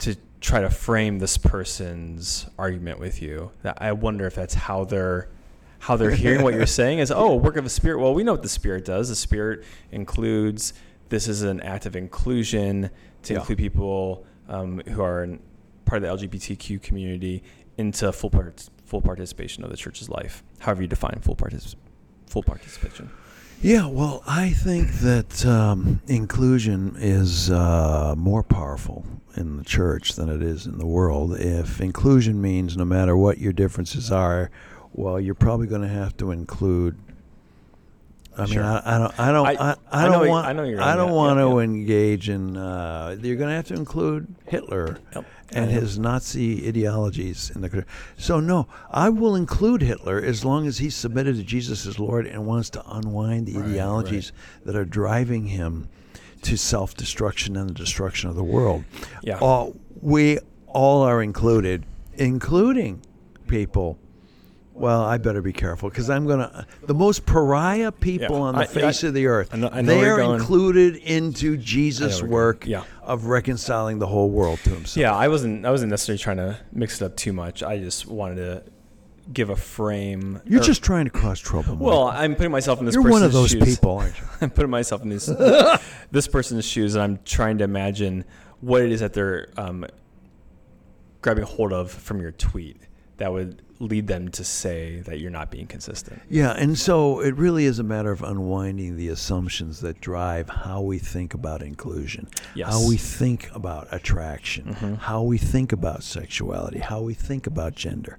to 0.00 0.16
try 0.40 0.60
to 0.60 0.68
frame 0.70 1.18
this 1.20 1.38
person's 1.38 2.46
argument 2.58 2.98
with 2.98 3.22
you. 3.22 3.50
That 3.62 3.78
I 3.80 3.92
wonder 3.92 4.26
if 4.26 4.34
that's 4.34 4.54
how 4.54 4.84
they're 4.84 5.28
how 5.78 5.96
they're 5.96 6.10
hearing 6.10 6.42
what 6.42 6.54
you're 6.54 6.66
saying 6.66 6.98
is 6.98 7.10
oh 7.10 7.36
work 7.36 7.56
of 7.56 7.64
the 7.64 7.70
spirit. 7.70 8.00
Well, 8.00 8.14
we 8.14 8.24
know 8.24 8.32
what 8.32 8.42
the 8.42 8.48
spirit 8.48 8.84
does. 8.84 9.08
The 9.08 9.16
spirit 9.16 9.64
includes. 9.92 10.74
This 11.10 11.28
is 11.28 11.42
an 11.42 11.60
act 11.60 11.86
of 11.86 11.94
inclusion 11.96 12.90
to 13.22 13.32
Yeah. 13.34 13.38
include 13.40 13.58
people 13.58 14.26
um, 14.48 14.80
who 14.88 15.02
are 15.02 15.22
in 15.22 15.40
part 15.84 16.02
of 16.02 16.20
the 16.20 16.26
LGBTQ 16.26 16.82
community 16.82 17.44
into 17.76 18.12
full 18.12 18.30
part, 18.30 18.68
full 18.84 19.00
participation 19.02 19.64
of 19.64 19.70
the 19.70 19.76
church's 19.76 20.08
life. 20.08 20.42
However 20.60 20.82
you 20.82 20.88
define 20.88 21.20
full 21.20 21.36
partic- 21.36 21.74
full 22.26 22.42
participation. 22.42 23.10
Yeah, 23.62 23.86
well, 23.86 24.22
I 24.26 24.50
think 24.50 24.90
that 24.94 25.46
um, 25.46 26.00
inclusion 26.06 26.96
is 26.98 27.50
uh, 27.50 28.14
more 28.16 28.42
powerful 28.42 29.06
in 29.36 29.56
the 29.56 29.64
church 29.64 30.14
than 30.14 30.28
it 30.28 30.42
is 30.42 30.66
in 30.66 30.76
the 30.78 30.86
world. 30.86 31.38
If 31.38 31.80
inclusion 31.80 32.40
means 32.42 32.76
no 32.76 32.84
matter 32.84 33.16
what 33.16 33.38
your 33.38 33.52
differences 33.52 34.10
are, 34.12 34.50
well, 34.92 35.18
you're 35.18 35.34
probably 35.34 35.66
going 35.66 35.82
to 35.82 35.88
have 35.88 36.16
to 36.18 36.30
include. 36.30 36.98
I 38.36 38.46
Sure. 38.46 38.62
mean, 38.62 38.72
I, 38.72 38.96
I 38.96 38.98
don't, 38.98 39.20
I 39.20 39.32
don't, 39.32 39.46
I- 39.46 39.76
I, 39.92 40.04
don't 40.08 40.18
what- 40.20 40.28
want, 40.28 40.46
I 40.46 40.52
know 40.52 40.64
you're 40.64 40.80
I 40.82 40.96
don't 40.96 41.12
want 41.12 41.38
to 41.38 41.58
engage 41.60 42.28
in. 42.28 42.56
Uh, 42.56 43.16
you're 43.20 43.36
going 43.36 43.48
to 43.50 43.54
have 43.56 43.66
to 43.68 43.74
include 43.74 44.34
Hitler 44.46 44.98
Yep. 45.14 45.24
and 45.52 45.70
Yep. 45.70 45.80
his 45.80 45.98
Nazi 45.98 46.66
ideologies 46.68 47.50
in 47.54 47.60
the. 47.60 47.84
So 48.16 48.40
no, 48.40 48.66
I 48.90 49.08
will 49.08 49.36
include 49.36 49.82
Hitler 49.82 50.20
as 50.20 50.44
long 50.44 50.66
as 50.66 50.78
he's 50.78 50.96
submitted 50.96 51.36
to 51.36 51.42
Jesus 51.44 51.86
as 51.86 51.98
Lord 51.98 52.26
and 52.26 52.44
wants 52.46 52.70
to 52.70 52.82
unwind 52.90 53.46
the 53.46 53.58
Right, 53.58 53.70
ideologies 53.70 54.32
that 54.64 54.74
are 54.74 54.84
driving 54.84 55.46
him 55.46 55.88
to 56.42 56.56
self-destruction 56.56 57.56
and 57.56 57.70
the 57.70 57.74
destruction 57.74 58.28
of 58.30 58.36
the 58.36 58.44
world. 58.44 58.84
Yeah. 59.22 59.38
All, 59.38 59.76
we 60.02 60.38
all 60.66 61.02
are 61.02 61.22
included, 61.22 61.84
including 62.14 63.00
people. 63.46 63.98
Well, 64.76 65.02
I 65.02 65.18
better 65.18 65.40
be 65.40 65.52
careful 65.52 65.88
because 65.88 66.10
I'm 66.10 66.26
gonna. 66.26 66.66
The 66.86 66.94
most 66.94 67.24
pariah 67.26 67.92
people 67.92 68.36
Yeah. 68.38 68.42
on 68.42 68.54
the 68.56 68.62
I- 68.62 68.66
face 68.66 69.04
I- 69.04 69.08
of 69.08 69.14
the 69.14 69.26
earth, 69.28 69.50
I 69.52 69.56
know- 69.56 69.70
I 69.72 69.82
know 69.82 69.94
they're 69.94 70.04
you're 70.04 70.16
going. 70.16 70.40
included 70.40 70.96
into 70.96 71.56
Jesus' 71.56 72.20
where 72.20 72.28
you're 72.28 72.30
work 72.32 72.60
going. 72.66 72.82
Of 73.04 73.26
reconciling 73.26 74.00
the 74.00 74.08
whole 74.08 74.30
world 74.30 74.58
to 74.64 74.70
Himself. 74.70 74.96
Yeah, 74.96 75.14
I 75.14 75.28
wasn't 75.28 75.64
I 75.64 75.70
wasn't 75.70 75.90
necessarily 75.90 76.18
trying 76.18 76.38
to 76.38 76.58
mix 76.72 77.00
it 77.00 77.04
up 77.04 77.16
too 77.16 77.32
much. 77.32 77.62
I 77.62 77.78
just 77.78 78.06
wanted 78.06 78.36
to 78.36 78.62
give 79.32 79.48
a 79.48 79.56
frame. 79.56 80.40
You're 80.44 80.60
or- 80.60 80.64
just 80.64 80.82
trying 80.82 81.04
to 81.04 81.10
cause 81.12 81.38
trouble. 81.38 81.76
Mike. 81.76 81.82
well, 81.86 82.08
I'm 82.08 82.34
putting 82.34 82.50
myself 82.52 82.80
in 82.80 82.86
this. 82.86 82.94
you're 82.96 83.02
one 83.04 83.22
of 83.22 83.30
person's 83.30 83.52
those 83.52 83.66
shoes. 83.66 83.76
people, 83.76 83.98
aren't 83.98 84.18
you? 84.18 84.24
I'm 84.40 84.50
putting 84.50 84.70
myself 84.72 85.02
in 85.02 85.08
this 85.08 85.26
this 86.10 86.26
person's 86.26 86.64
shoes, 86.64 86.96
and 86.96 87.02
I'm 87.04 87.20
trying 87.24 87.58
to 87.58 87.64
imagine 87.64 88.24
what 88.60 88.82
it 88.82 88.90
is 88.90 88.98
that 89.00 89.12
they're 89.12 89.48
um, 89.56 89.86
grabbing 91.20 91.44
hold 91.44 91.72
of 91.72 91.90
from 91.92 92.20
your 92.20 92.32
tweet 92.32 92.76
that 93.18 93.32
would 93.32 93.62
lead 93.84 94.06
them 94.06 94.28
to 94.30 94.44
say 94.44 95.00
that 95.06 95.20
you're 95.20 95.30
not 95.30 95.50
being 95.50 95.66
consistent. 95.66 96.20
Yeah, 96.28 96.52
and 96.52 96.78
so 96.78 97.20
it 97.20 97.34
really 97.36 97.64
is 97.66 97.78
a 97.78 97.82
matter 97.82 98.10
of 98.10 98.22
unwinding 98.22 98.96
the 98.96 99.08
assumptions 99.08 99.80
that 99.80 100.00
drive 100.00 100.48
how 100.48 100.80
we 100.82 100.98
think 100.98 101.34
about 101.34 101.62
inclusion, 101.62 102.28
Yes. 102.54 102.70
how 102.70 102.88
we 102.88 102.96
think 102.96 103.50
about 103.54 103.86
attraction, 103.92 104.74
Mhm. 104.80 104.98
how 104.98 105.22
we 105.22 105.38
think 105.38 105.72
about 105.72 106.02
sexuality, 106.02 106.78
how 106.80 107.00
we 107.02 107.14
think 107.14 107.46
about 107.46 107.74
gender. 107.74 108.18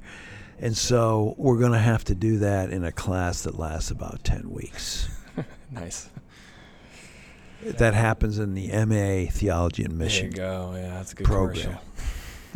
And 0.60 0.78
so 0.78 1.36
we're 1.38 1.58
going 1.60 1.74
to 1.74 1.80
have 1.80 2.04
to 2.06 2.16
do 2.16 2.38
that 2.40 2.70
in 2.70 2.84
a 2.86 2.92
class 2.92 3.42
that 3.44 3.60
lasts 3.60 3.92
about 3.92 4.24
10 4.24 4.52
weeks. 4.52 5.10
Nice. 5.72 6.08
That 7.64 7.94
happens 7.94 8.38
in 8.38 8.54
the 8.54 8.70
MA 8.72 9.26
Theology 9.32 9.84
and 9.84 9.98
Mission. 9.98 10.30
There 10.30 10.46
you 10.46 10.50
go. 10.50 10.74
Yeah, 10.76 10.90
that's 10.94 11.12
a 11.14 11.16
good 11.16 11.26
program. 11.26 11.62
commercial. 11.64 11.82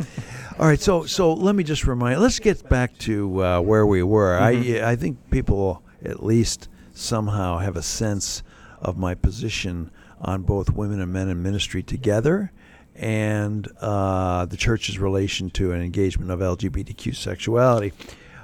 All 0.58 0.66
right, 0.66 0.80
so 0.80 1.04
so 1.04 1.32
let 1.32 1.54
me 1.54 1.64
just 1.64 1.86
remind. 1.86 2.20
Let's 2.20 2.38
get 2.38 2.68
back 2.68 2.96
to 2.98 3.42
uh, 3.44 3.60
where 3.60 3.86
we 3.86 4.02
were. 4.02 4.38
Mhm. 4.38 4.82
I 4.82 4.90
I 4.92 4.96
think 4.96 5.18
people 5.30 5.82
at 6.04 6.22
least 6.22 6.68
somehow 6.92 7.58
have 7.58 7.76
a 7.76 7.82
sense 7.82 8.42
of 8.80 8.98
my 8.98 9.14
position 9.14 9.90
on 10.20 10.42
both 10.42 10.70
women 10.70 11.00
and 11.00 11.12
men 11.12 11.28
in 11.28 11.42
ministry 11.42 11.82
together, 11.82 12.52
and 12.94 13.66
uh, 13.80 14.44
the 14.46 14.56
church's 14.56 14.98
relation 14.98 15.48
to 15.50 15.72
an 15.72 15.80
engagement 15.80 16.30
of 16.30 16.40
LGBTQ 16.40 17.16
sexuality. 17.16 17.92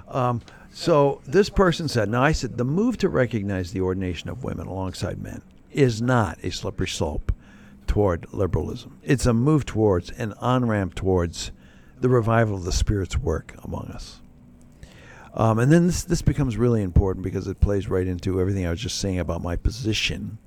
Um, 0.08 0.40
so 0.72 1.20
this 1.26 1.50
person 1.50 1.88
said, 1.88 2.08
now 2.08 2.22
I 2.22 2.32
said, 2.32 2.56
the 2.56 2.64
move 2.64 2.96
to 2.98 3.08
recognize 3.08 3.72
the 3.72 3.80
ordination 3.80 4.28
of 4.30 4.44
women 4.44 4.66
alongside 4.66 5.22
men 5.22 5.42
is 5.72 6.00
not 6.00 6.38
a 6.42 6.50
slippery 6.50 6.88
slope 6.88 7.32
toward 7.86 8.32
liberalism. 8.32 8.98
It's 9.02 9.26
a 9.26 9.32
move 9.32 9.64
towards, 9.64 10.10
an 10.10 10.32
on 10.34 10.66
ramp 10.66 10.94
towards 10.94 11.52
the 11.98 12.08
revival 12.08 12.56
of 12.56 12.64
the 12.64 12.72
Spirit's 12.72 13.16
work 13.16 13.54
among 13.62 13.86
us. 13.86 14.20
Um, 15.34 15.58
and 15.58 15.70
then 15.70 15.86
this, 15.86 16.04
this 16.04 16.22
becomes 16.22 16.56
really 16.56 16.82
important 16.82 17.22
because 17.22 17.46
it 17.46 17.60
plays 17.60 17.88
right 17.88 18.06
into 18.06 18.40
everything 18.40 18.66
I 18.66 18.70
was 18.70 18.80
just 18.80 18.98
saying 18.98 19.18
about 19.18 19.42
my 19.42 19.56
position 19.56 20.38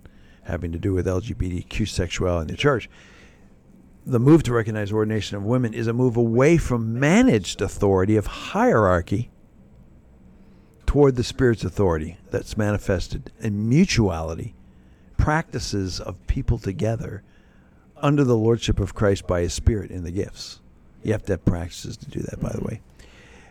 having 0.44 0.72
to 0.72 0.80
do 0.80 0.94
with 0.94 1.06
LGBTQ 1.06 1.88
sexuality 1.88 2.50
in 2.50 2.56
the 2.56 2.58
church. 2.58 2.90
The 4.06 4.20
move 4.20 4.42
to 4.44 4.54
recognize 4.54 4.92
ordination 4.92 5.38
of 5.38 5.44
women 5.44 5.74
is 5.74 5.86
a 5.86 5.94
move 5.94 6.18
away 6.18 6.58
from 6.58 7.00
managed 7.00 7.62
authority 7.62 8.16
of 8.16 8.26
hierarchy 8.26 9.30
toward 10.88 11.16
the 11.16 11.24
Spirit's 11.24 11.64
authority 11.64 12.18
that's 12.32 12.58
manifested 12.58 13.32
in 13.40 13.70
mutuality, 13.70 14.56
practices 15.20 16.00
of 16.00 16.26
people 16.28 16.58
together 16.58 17.22
under 17.98 18.24
the 18.24 18.36
lordship 18.36 18.80
of 18.80 18.96
Christ 18.96 19.28
by 19.28 19.42
His 19.42 19.54
Spirit 19.54 19.92
in 19.92 20.04
the 20.04 20.12
gifts. 20.12 20.62
You 21.04 21.12
have 21.12 21.24
to 21.26 21.34
have 21.34 21.46
practices 21.46 21.98
to 21.98 22.10
do 22.10 22.22
that, 22.22 22.40
by 22.40 22.50
the 22.50 22.62
way. 22.62 22.82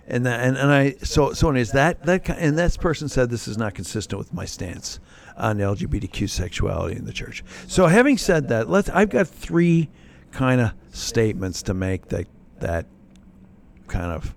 And 0.07 0.25
that, 0.25 0.41
and, 0.41 0.57
and 0.57 0.73
I 0.73 0.93
so 1.03 1.35
so 1.35 1.51
anyways 1.51 1.73
that 1.73 2.05
that 2.07 2.31
and 2.31 2.59
that 2.59 2.79
person 2.81 3.11
said 3.11 3.29
this 3.29 3.47
is 3.47 3.59
not 3.59 3.75
consistent 3.75 4.19
with 4.19 4.33
my 4.33 4.47
stance 4.47 5.01
on 5.37 5.59
LGBTQ 5.59 6.31
sexuality 6.31 6.97
in 6.97 7.05
the 7.05 7.13
church. 7.13 7.45
So 7.67 7.87
having 7.87 8.17
said 8.17 8.49
that, 8.49 8.71
let's 8.71 8.89
I've 8.89 9.11
got 9.11 9.29
three 9.29 9.91
kind 10.33 10.63
of 10.63 10.73
statements 10.93 11.63
to 11.65 11.75
make 11.75 12.09
that 12.09 12.27
that 12.61 12.87
kind 13.87 14.13
of 14.13 14.35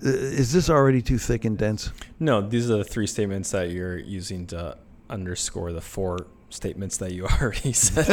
is 0.00 0.52
this 0.52 0.68
already 0.68 1.00
too 1.00 1.18
thick 1.18 1.44
and 1.44 1.56
dense? 1.56 1.92
No, 2.18 2.40
these 2.40 2.68
are 2.68 2.78
the 2.78 2.84
three 2.84 3.06
statements 3.06 3.52
that 3.52 3.70
you're 3.70 3.98
using 3.98 4.48
to 4.48 4.76
underscore 5.12 5.72
the 5.72 5.80
four 5.80 6.26
statements 6.48 6.96
that 6.96 7.12
you 7.12 7.26
already 7.40 7.72
said. 7.72 8.06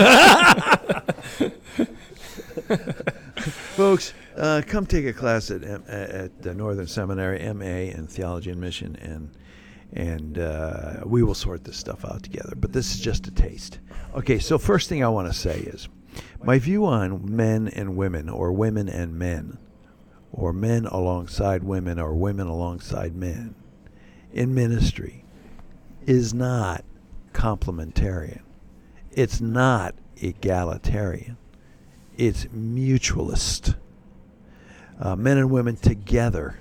Folks, 3.76 4.14
uh, 4.36 4.62
come 4.68 4.86
take 4.86 5.06
a 5.06 5.14
class 5.14 5.50
at 5.50 5.64
at 5.64 6.42
the 6.42 6.54
Northern 6.54 6.88
Seminary, 6.88 7.42
MA 7.54 7.96
in 7.96 8.08
Theology 8.08 8.52
and 8.52 8.60
Mission, 8.60 8.98
and 8.98 9.32
and 9.94 10.38
uh, 10.38 11.02
we 11.06 11.24
will 11.24 11.34
sort 11.34 11.64
this 11.64 11.78
stuff 11.78 12.06
out 12.06 12.22
together. 12.22 12.54
But 12.56 12.74
this 12.74 12.94
is 12.94 13.00
just 13.00 13.28
a 13.28 13.32
taste. 13.32 13.80
Okay, 14.14 14.38
so 14.38 14.58
first 14.58 14.90
thing 14.90 15.04
I 15.04 15.08
want 15.08 15.32
to 15.32 15.34
say 15.34 15.60
is 15.60 15.88
my 16.44 16.60
view 16.60 16.86
on 16.86 17.36
men 17.36 17.70
and 17.70 17.96
women, 17.96 18.30
or 18.30 18.52
women 18.52 18.90
and 18.90 19.18
men, 19.18 19.58
or 20.32 20.52
men 20.52 20.86
alongside 20.86 21.64
women, 21.64 22.00
or 22.00 22.14
women 22.14 22.48
alongside 22.48 23.16
men 23.16 23.56
in 24.32 24.54
ministry 24.54 25.24
is 26.06 26.34
not 26.34 26.84
complementarian. 27.40 28.42
It's 29.12 29.40
not 29.42 29.96
egalitarian 30.18 31.38
it's 32.20 32.46
mutualist. 32.48 33.76
Uh, 35.00 35.16
men 35.16 35.38
and 35.38 35.50
women 35.50 35.78
together 35.78 36.60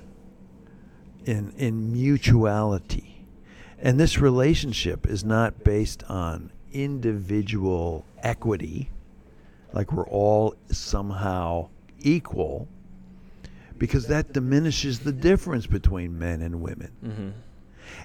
in 1.27 1.53
in 1.59 1.93
mutuality, 1.93 3.25
and 3.81 3.99
this 3.99 4.19
relationship 4.19 5.05
is 5.07 5.25
not 5.25 5.65
based 5.65 6.05
on 6.05 6.53
individual 6.73 8.07
equity, 8.23 8.91
like 9.73 9.93
we're 9.93 10.07
all 10.07 10.55
somehow 10.71 11.69
equal, 11.99 12.69
because 13.77 14.07
that 14.07 14.33
diminishes 14.33 15.01
the 15.01 15.13
difference 15.13 15.67
between 15.67 16.17
men 16.17 16.41
and 16.41 16.63
women. 16.63 16.93
hmm 17.03 17.48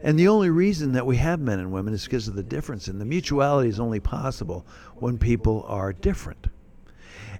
And 0.02 0.18
the 0.20 0.28
only 0.28 0.50
reason 0.50 0.94
that 0.94 1.06
we 1.06 1.18
have 1.18 1.40
men 1.40 1.60
and 1.60 1.72
women 1.72 1.94
is 1.94 2.04
because 2.04 2.28
of 2.28 2.36
the 2.36 2.44
difference. 2.44 2.88
And 2.88 3.00
the 3.00 3.06
mutuality 3.06 3.70
is 3.70 3.80
only 3.80 4.00
possible 4.00 4.66
when 4.96 5.18
people 5.18 5.66
are 5.68 5.94
different. 5.94 6.48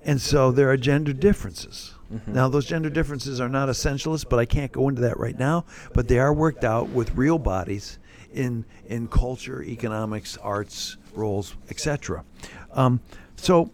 And 0.06 0.20
so 0.20 0.52
there 0.52 0.70
are 0.70 0.78
gender 0.78 1.14
differences. 1.14 1.94
Mhm. 2.14 2.34
Now, 2.34 2.50
those 2.50 2.66
gender 2.66 2.90
differences 2.90 3.40
are 3.40 3.50
not 3.50 3.70
essentialist, 3.70 4.26
but 4.30 4.38
I 4.38 4.46
can't 4.46 4.72
go 4.72 4.90
into 4.90 5.02
that 5.02 5.18
right 5.20 5.38
now. 5.38 5.66
But 5.94 6.08
they 6.08 6.20
are 6.20 6.34
worked 6.34 6.64
out 6.64 6.90
with 6.90 7.16
real 7.16 7.40
bodies 7.40 7.98
in 8.34 8.66
in 8.88 9.08
culture, 9.08 9.64
economics, 9.64 10.38
arts, 10.42 10.98
roles, 11.16 11.56
etc. 11.70 12.24
Um, 12.74 13.00
so, 13.36 13.72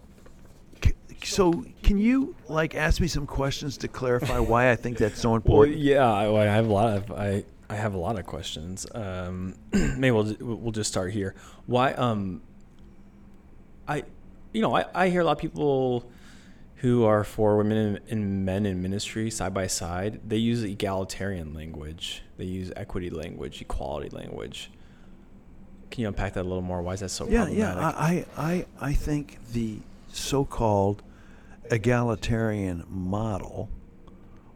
so 1.23 1.65
can 1.81 1.97
you 1.97 2.35
like 2.47 2.75
ask 2.75 3.01
me 3.01 3.07
some 3.07 3.25
questions 3.25 3.77
to 3.77 3.87
clarify 3.87 4.39
why 4.39 4.71
I 4.71 4.75
think 4.75 4.97
that's 4.97 5.19
so 5.19 5.35
important? 5.35 5.77
Well, 5.77 5.83
yeah, 5.85 6.11
I, 6.11 6.43
I 6.43 6.45
have 6.45 6.67
a 6.67 6.73
lot 6.73 6.97
of 6.97 7.11
I 7.11 7.43
I 7.69 7.75
have 7.75 7.93
a 7.93 7.97
lot 7.97 8.17
of 8.17 8.25
questions. 8.25 8.87
Um, 8.93 9.55
maybe 9.71 10.11
we'll 10.11 10.35
we'll 10.39 10.71
just 10.71 10.89
start 10.89 11.11
here. 11.11 11.35
Why? 11.65 11.93
Um, 11.93 12.41
I, 13.87 14.03
you 14.53 14.61
know, 14.61 14.75
I, 14.75 14.85
I 14.93 15.09
hear 15.09 15.21
a 15.21 15.23
lot 15.23 15.33
of 15.33 15.39
people 15.39 16.09
who 16.77 17.03
are 17.03 17.23
for 17.23 17.57
women 17.57 17.77
and, 17.77 17.99
and 18.09 18.45
men 18.45 18.65
in 18.65 18.81
ministry 18.81 19.29
side 19.29 19.53
by 19.53 19.67
side. 19.67 20.21
They 20.27 20.37
use 20.37 20.63
egalitarian 20.63 21.53
language. 21.53 22.23
They 22.37 22.45
use 22.45 22.71
equity 22.75 23.09
language, 23.09 23.61
equality 23.61 24.09
language. 24.09 24.71
Can 25.91 26.01
you 26.01 26.07
unpack 26.07 26.33
that 26.33 26.41
a 26.41 26.47
little 26.47 26.61
more? 26.61 26.81
Why 26.81 26.93
is 26.93 27.01
that 27.01 27.09
so 27.09 27.27
yeah, 27.27 27.47
yeah. 27.49 27.75
I, 27.77 28.25
I, 28.37 28.51
I 28.51 28.65
I 28.79 28.93
think 28.93 29.39
the 29.51 29.79
so-called 30.11 31.03
egalitarian 31.71 32.85
model, 32.87 33.69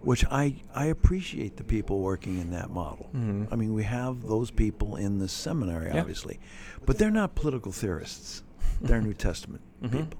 which 0.03 0.25
I, 0.29 0.61
I 0.75 0.85
appreciate 0.85 1.57
the 1.57 1.63
people 1.63 1.99
working 1.99 2.39
in 2.39 2.51
that 2.51 2.69
model. 2.69 3.09
Mhm. 3.15 3.47
I 3.51 3.55
mean, 3.55 3.73
we 3.73 3.83
have 3.83 4.23
those 4.23 4.51
people 4.51 4.95
in 4.95 5.19
the 5.19 5.27
seminary, 5.27 5.87
Yeah. 5.87 5.99
obviously, 6.01 6.39
but 6.85 6.97
they're 6.97 7.09
not 7.11 7.35
political 7.35 7.71
theorists. 7.71 8.43
They're 8.81 9.01
New 9.01 9.13
Testament 9.13 9.61
Mhm. 9.83 9.91
people. 9.91 10.19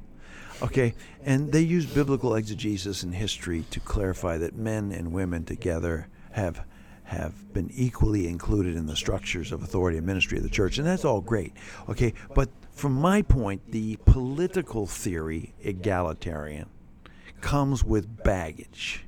Okay, 0.62 0.94
and 1.24 1.52
they 1.52 1.62
use 1.62 1.86
biblical 1.86 2.36
exegesis 2.36 3.04
and 3.04 3.14
history 3.16 3.66
to 3.72 3.80
clarify 3.82 4.38
that 4.38 4.56
men 4.56 4.92
and 4.92 5.12
women 5.12 5.44
together 5.46 6.08
have 6.32 6.64
have 7.06 7.54
been 7.54 7.70
equally 7.74 8.28
included 8.28 8.76
in 8.78 8.86
the 8.86 8.96
structures 8.96 9.52
of 9.52 9.62
authority 9.62 9.98
and 9.98 10.08
ministry 10.08 10.38
of 10.38 10.44
the 10.44 10.50
church, 10.50 10.78
and 10.78 10.88
that's 10.88 11.04
all 11.04 11.20
great. 11.20 11.52
Okay, 11.90 12.14
but 12.34 12.50
from 12.72 12.94
my 12.94 13.22
point, 13.22 13.62
the 13.72 13.98
political 14.06 14.88
theory 14.88 15.54
egalitarian 15.62 16.70
comes 17.42 17.84
with 17.84 18.24
baggage. 18.24 19.06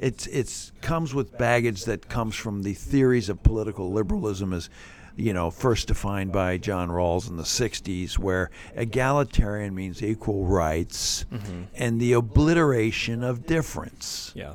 It's 0.00 0.26
it's 0.26 0.72
comes 0.80 1.14
with 1.14 1.36
baggage 1.38 1.84
that 1.84 2.08
comes 2.08 2.34
from 2.34 2.62
the 2.62 2.74
theories 2.74 3.28
of 3.28 3.42
political 3.42 3.92
liberalism 3.92 4.52
as 4.52 4.68
you 5.16 5.32
know, 5.32 5.48
first 5.48 5.86
defined 5.86 6.32
by 6.32 6.58
John 6.58 6.88
Rawls 6.88 7.28
in 7.30 7.36
the 7.36 7.44
60s, 7.44 8.18
where 8.18 8.50
egalitarian 8.74 9.72
means 9.72 10.02
equal 10.02 10.44
rights 10.46 11.24
Mhm. 11.32 11.66
and 11.76 12.00
the 12.00 12.14
obliteration 12.14 13.22
of 13.22 13.46
difference. 13.46 14.32
Yeah. 14.34 14.54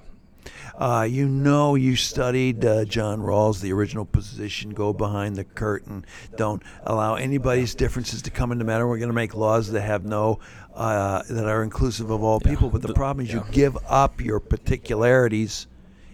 Uh, 0.79 1.03
you 1.03 1.27
know, 1.27 1.75
you 1.75 1.93
studied 1.97 2.63
uh, 2.63 2.85
John 2.85 3.19
Rawls, 3.19 3.59
the 3.59 3.73
original 3.73 4.05
position, 4.05 4.69
go 4.69 4.93
behind 4.93 5.35
the 5.35 5.43
curtain, 5.43 6.05
don't 6.37 6.63
allow 6.83 7.15
anybody's 7.15 7.75
differences 7.75 8.21
to 8.21 8.31
come 8.31 8.53
into 8.53 8.63
matter. 8.63 8.87
We're 8.87 8.97
going 8.97 9.09
to 9.09 9.13
make 9.13 9.35
laws 9.35 9.69
that 9.71 9.81
have 9.81 10.05
no, 10.05 10.39
uh, 10.73 11.23
that 11.29 11.45
are 11.45 11.63
inclusive 11.63 12.09
of 12.09 12.23
all 12.23 12.39
Yeah. 12.45 12.51
people. 12.51 12.69
But 12.69 12.81
the 12.81 12.87
The- 12.87 12.93
problem 12.93 13.25
is 13.25 13.33
you 13.33 13.43
give 13.51 13.77
up 13.89 14.21
your 14.21 14.39
particularities 14.39 15.67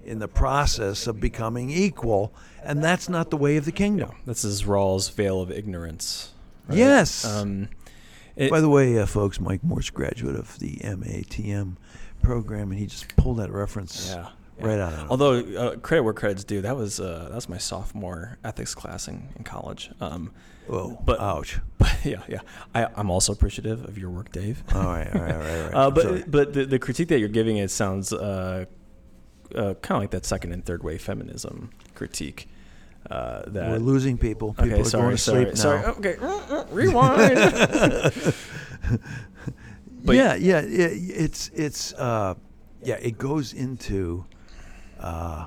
in 0.03 0.17
the 0.17 0.27
process 0.27 1.05
of 1.05 1.19
becoming 1.19 1.69
equal, 1.69 2.33
and 2.63 2.83
that's 2.83 3.07
not 3.07 3.29
the 3.29 3.37
way 3.37 3.57
of 3.57 3.65
the 3.65 3.71
kingdom. 3.71 4.09
Yeah. 4.13 4.17
This 4.25 4.43
is 4.43 4.63
Rawls' 4.63 5.11
veil 5.13 5.41
of 5.41 5.51
ignorance. 5.51 6.31
right? 6.67 6.79
Yes. 6.79 7.23
Um, 7.23 7.67
it- 8.35 8.49
By 8.49 8.61
the 8.61 8.69
way, 8.69 8.97
uh, 8.97 9.05
folks, 9.05 9.39
Mike 9.39 9.63
Moore, 9.63 9.81
graduate 9.93 10.35
of 10.35 10.57
the 10.57 10.79
MATM 10.83 11.77
program, 12.23 12.71
and 12.71 12.79
he 12.79 12.87
just 12.87 13.15
pulled 13.15 13.37
that 13.37 13.51
reference 13.51 14.09
yeah. 14.11 14.29
Right 14.59 14.79
out 14.79 14.93
of 14.93 14.99
it. 14.99 15.05
Although 15.09 15.33
uh, 15.39 15.75
credit 15.77 16.03
where 16.03 16.13
credit's 16.13 16.43
due, 16.43 16.61
that 16.61 16.75
was 16.75 16.99
uh, 16.99 17.27
that 17.29 17.35
was 17.35 17.49
my 17.49 17.57
sophomore 17.57 18.37
ethics 18.43 18.73
class 18.75 19.07
in, 19.07 19.29
in 19.35 19.43
college. 19.43 19.91
Um, 20.01 20.31
Whoa, 20.67 20.99
but- 21.05 21.19
ouch. 21.19 21.59
but 21.77 21.95
yeah, 22.03 22.21
yeah, 22.27 22.39
I, 22.73 22.87
I'm 22.95 23.09
also 23.11 23.33
appreciative 23.33 23.85
of 23.85 23.97
your 23.97 24.09
work, 24.09 24.31
Dave. 24.31 24.63
All 24.73 24.83
right, 24.83 25.13
all 25.13 25.21
right, 25.21 25.31
all 25.33 25.39
right. 25.39 25.49
All 25.49 25.63
right. 25.63 25.73
Uh, 25.75 26.01
sorry. 26.01 26.19
but 26.21 26.31
but 26.31 26.53
the, 26.53 26.65
the 26.65 26.79
critique 26.79 27.09
that 27.09 27.19
you're 27.19 27.29
giving 27.29 27.57
it 27.57 27.69
sounds 27.69 28.11
uh, 28.13 28.65
uh, 29.53 29.73
kind 29.75 29.97
of 29.97 30.03
like 30.03 30.11
that 30.11 30.25
second 30.25 30.51
and 30.53 30.65
third 30.65 30.83
wave 30.83 31.01
feminism 31.01 31.69
critique. 31.93 32.49
Uh, 33.09 33.43
that 33.47 33.69
We're 33.69 33.77
losing 33.77 34.17
people. 34.17 34.53
People 34.55 34.71
okay, 34.71 34.81
are 34.81 34.85
sorry, 34.85 35.03
going 35.03 35.15
to 35.15 35.21
sorry, 35.21 35.45
sleep 35.45 35.57
sorry. 35.57 35.81
now. 35.81 35.89
Okay, 35.89 36.15
uh, 36.19 36.27
uh, 36.49 36.65
rewind. 36.71 37.35
But- 40.03 40.15
yeah, 40.15 40.35
yeah, 40.35 40.61
yeah, 40.61 40.87
it's 40.89 41.49
it's 41.53 41.93
uh, 41.93 42.33
yeah, 42.83 42.95
it 42.95 43.17
goes 43.17 43.53
into. 43.53 44.25
Uh, 45.05 45.45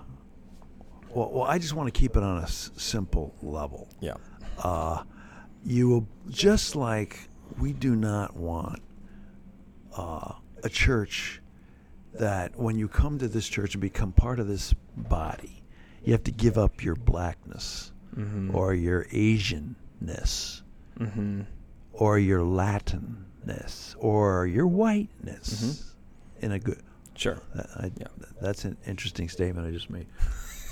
well, 1.11 1.31
well, 1.33 1.43
I 1.45 1.59
just 1.59 1.75
want 1.75 1.93
to 1.93 1.99
keep 2.01 2.17
it 2.17 2.23
on 2.23 2.39
a 2.39 2.43
s- 2.43 2.71
simple 2.77 3.35
level. 3.43 3.89
yeah, 4.01 4.15
Uh, 4.63 5.03
you 5.65 5.89
will 5.89 6.07
just 6.29 6.77
like 6.77 7.29
we 7.59 7.73
do 7.73 7.97
not 7.97 8.37
want 8.37 8.81
uh, 9.97 10.35
a 10.63 10.69
church 10.69 11.41
that 12.15 12.57
when 12.57 12.79
you 12.79 12.87
come 12.89 13.19
to 13.19 13.27
this 13.29 13.49
church 13.49 13.75
and 13.75 13.81
become 13.81 14.13
part 14.13 14.39
of 14.39 14.47
this 14.47 14.75
body, 14.97 15.63
you 16.05 16.13
have 16.13 16.23
to 16.25 16.31
give 16.31 16.57
up 16.57 16.85
your 16.85 16.95
blackness 16.95 17.93
mm-hmm. 18.17 18.55
or 18.55 18.75
your 18.75 19.05
Asianness 19.07 20.63
mm-hmm. 20.99 21.43
or 21.93 22.19
your 22.19 22.41
Latinness 22.43 23.97
or 23.99 24.47
your 24.47 24.67
whiteness 24.69 25.49
Mm-hmm. 25.65 26.45
in 26.47 26.53
a 26.53 26.59
good. 26.61 26.81
Sure. 27.19 27.39
that- 27.55 27.69
I, 27.77 27.91
Yeah. 27.99 28.07
That's 28.41 28.65
an 28.65 28.77
interesting 28.87 29.29
statement 29.29 29.67
I 29.67 29.71
just 29.73 29.91
made. 29.91 30.07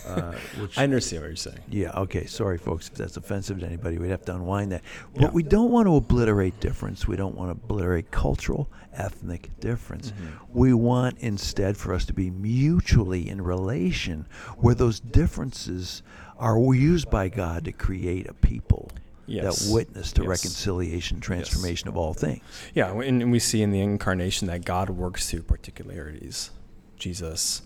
Uh, 0.06 0.32
which, 0.60 0.78
I 0.78 0.84
understand 0.84 1.22
what 1.22 1.26
you're 1.30 1.36
saying. 1.36 1.58
yeah, 1.68 1.90
okay. 1.96 2.26
Sorry, 2.26 2.58
folks, 2.58 2.86
if 2.86 2.94
that's 2.94 3.16
offensive 3.16 3.58
to 3.58 3.66
anybody. 3.66 3.98
We'd 3.98 4.10
have 4.10 4.24
to 4.26 4.34
unwind 4.36 4.70
that. 4.70 4.82
Yeah. 5.14 5.22
But 5.22 5.32
we 5.34 5.42
don't 5.42 5.72
want 5.72 5.88
to 5.88 5.96
obliterate 5.96 6.60
difference. 6.60 7.08
We 7.08 7.16
don't 7.16 7.34
want 7.34 7.48
to 7.48 7.64
obliterate 7.64 8.12
cultural, 8.12 8.68
ethnic 8.92 9.50
difference. 9.58 10.12
Mhm. 10.12 10.32
We 10.54 10.72
want 10.74 11.18
instead 11.18 11.76
for 11.76 11.92
us 11.92 12.04
to 12.06 12.12
be 12.12 12.30
mutually 12.30 13.28
in 13.28 13.42
relation 13.42 14.26
where 14.58 14.76
those 14.76 15.00
differences 15.00 16.04
are 16.38 16.56
used 16.72 17.10
by 17.10 17.28
God 17.28 17.64
to 17.64 17.72
create 17.72 18.28
a 18.28 18.34
people 18.34 18.90
Yes. 19.26 19.66
that 19.66 19.72
witness 19.72 20.12
to 20.12 20.22
Yes. 20.22 20.28
reconciliation, 20.28 21.20
transformation 21.20 21.88
of 21.88 21.96
all 21.96 22.14
things. 22.14 22.42
Yeah, 22.74 22.92
and, 22.92 23.22
and 23.22 23.32
we 23.32 23.38
see 23.38 23.62
in 23.62 23.72
the 23.72 23.80
incarnation 23.80 24.46
that 24.48 24.64
God 24.64 24.90
works 24.90 25.30
through 25.30 25.42
particularities. 25.42 26.50
Jesus 26.96 27.62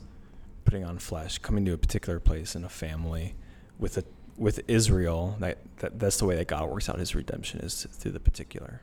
putting 0.64 0.84
on 0.84 0.98
flesh, 0.98 1.38
coming 1.38 1.64
to 1.64 1.72
a 1.72 1.78
particular 1.78 2.18
place 2.20 2.54
in 2.54 2.64
a 2.64 2.68
family 2.68 3.34
with 3.78 3.96
a 3.98 4.04
with 4.36 4.60
Israel. 4.68 5.36
That, 5.38 5.58
that 5.78 5.98
that's 5.98 6.16
the 6.16 6.24
way 6.24 6.36
that 6.36 6.48
God 6.48 6.68
works 6.70 6.88
out 6.88 6.98
His 6.98 7.14
redemption 7.14 7.60
is 7.60 7.86
through 7.90 8.12
the 8.12 8.20
particular. 8.20 8.82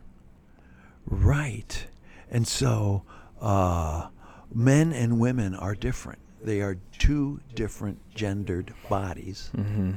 Right. 1.06 1.88
And 2.30 2.48
so 2.48 3.04
uh, 3.42 4.10
men 4.54 4.92
and 4.94 5.20
women 5.20 5.56
are 5.56 5.76
different. 5.76 6.20
They 6.42 6.62
are 6.62 6.78
two 7.00 7.40
different 7.56 8.00
gendered 8.14 8.74
bodies. 8.90 9.50
Mm-hmm. 9.56 9.92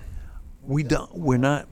We 0.62 0.82
don't 0.82 1.14
we're 1.14 1.38
not 1.38 1.68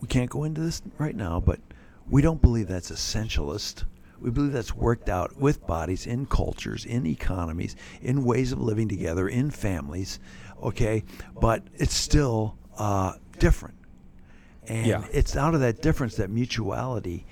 we 0.00 0.08
can't 0.08 0.30
go 0.30 0.44
into 0.44 0.60
this 0.60 0.82
right 0.98 1.14
now, 1.16 1.40
but 1.40 1.60
we 2.08 2.22
don't 2.22 2.40
believe 2.40 2.68
that's 2.68 2.90
essentialist. 2.90 3.84
We 4.20 4.30
believe 4.30 4.52
that's 4.52 4.74
worked 4.74 5.08
out 5.08 5.36
with 5.38 5.64
bodies 5.66 6.06
in 6.06 6.26
cultures, 6.26 6.84
in 6.84 7.06
economies, 7.06 7.76
in 8.02 8.24
ways 8.24 8.50
of 8.52 8.60
living 8.60 8.88
together, 8.88 9.28
in 9.28 9.50
families. 9.50 10.18
Okay, 10.62 11.04
but 11.40 11.62
it's 11.74 11.94
still 11.94 12.56
uh, 12.76 13.12
different, 13.38 13.76
and 14.66 14.86
Yeah. 14.86 15.04
it's 15.12 15.36
out 15.36 15.54
of 15.54 15.60
that 15.60 15.82
difference 15.82 16.16
that 16.16 16.30
mutuality 16.30 17.26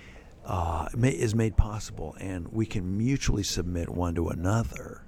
uh, 0.45 0.89
is 1.03 1.35
made 1.35 1.57
possible, 1.57 2.15
and 2.21 2.47
we 2.53 2.67
can 2.67 2.97
mutually 2.97 3.43
submit 3.43 3.89
one 3.89 4.15
to 4.15 4.29
another. 4.29 5.03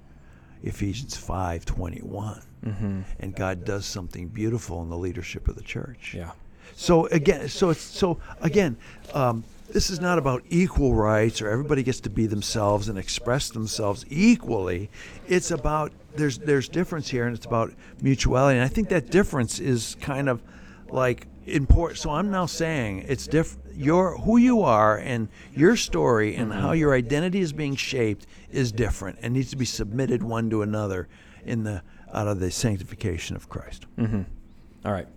Ephesians 0.63 1.15
five 1.15 1.63
twenty 1.65 2.01
one, 2.01 2.41
Mm-hmm. 2.65 3.01
and 3.21 3.33
God 3.33 3.63
does 3.63 3.85
something 3.85 4.27
beautiful 4.27 4.81
in 4.81 4.89
the 4.89 4.97
leadership 4.97 5.47
of 5.47 5.55
the 5.55 5.63
church. 5.63 6.13
Yeah. 6.13 6.31
So 6.75 7.07
again, 7.07 7.49
so 7.49 7.69
it's 7.69 7.81
so 7.81 8.19
again, 8.41 8.77
um, 9.13 9.43
this 9.69 9.89
is 9.89 9.99
not 9.99 10.17
about 10.17 10.43
equal 10.49 10.95
rights 10.95 11.41
or 11.41 11.49
everybody 11.49 11.83
gets 11.83 11.99
to 12.01 12.09
be 12.09 12.25
themselves 12.25 12.89
and 12.89 12.97
express 12.97 13.49
themselves 13.49 14.05
equally. 14.09 14.89
It's 15.27 15.51
about 15.51 15.91
there's 16.15 16.39
there's 16.39 16.67
difference 16.67 17.09
here, 17.09 17.27
and 17.27 17.35
it's 17.35 17.45
about 17.45 17.73
mutuality. 18.01 18.57
And 18.57 18.65
I 18.65 18.69
think 18.69 18.89
that 18.89 19.11
difference 19.11 19.59
is 19.59 19.95
kind 20.01 20.29
of 20.29 20.41
like 20.89 21.27
important. 21.45 21.99
So 21.99 22.11
I'm 22.11 22.31
now 22.31 22.45
saying 22.45 23.05
it's 23.07 23.27
different. 23.27 23.75
Your 23.75 24.17
who 24.17 24.37
you 24.37 24.61
are 24.61 24.97
and 24.97 25.29
your 25.55 25.75
story 25.75 26.35
and 26.35 26.51
how 26.51 26.73
your 26.73 26.93
identity 26.93 27.39
is 27.39 27.53
being 27.53 27.75
shaped 27.75 28.27
is 28.51 28.71
different 28.71 29.19
and 29.21 29.33
needs 29.33 29.51
to 29.51 29.55
be 29.55 29.65
submitted 29.65 30.21
one 30.21 30.49
to 30.49 30.61
another 30.61 31.07
in 31.45 31.63
the 31.63 31.81
out 32.13 32.27
of 32.27 32.39
the 32.39 32.51
sanctification 32.51 33.35
of 33.35 33.47
Christ. 33.47 33.85
Mm-hmm. 33.97 34.23
All 34.83 34.91
right, 34.91 35.07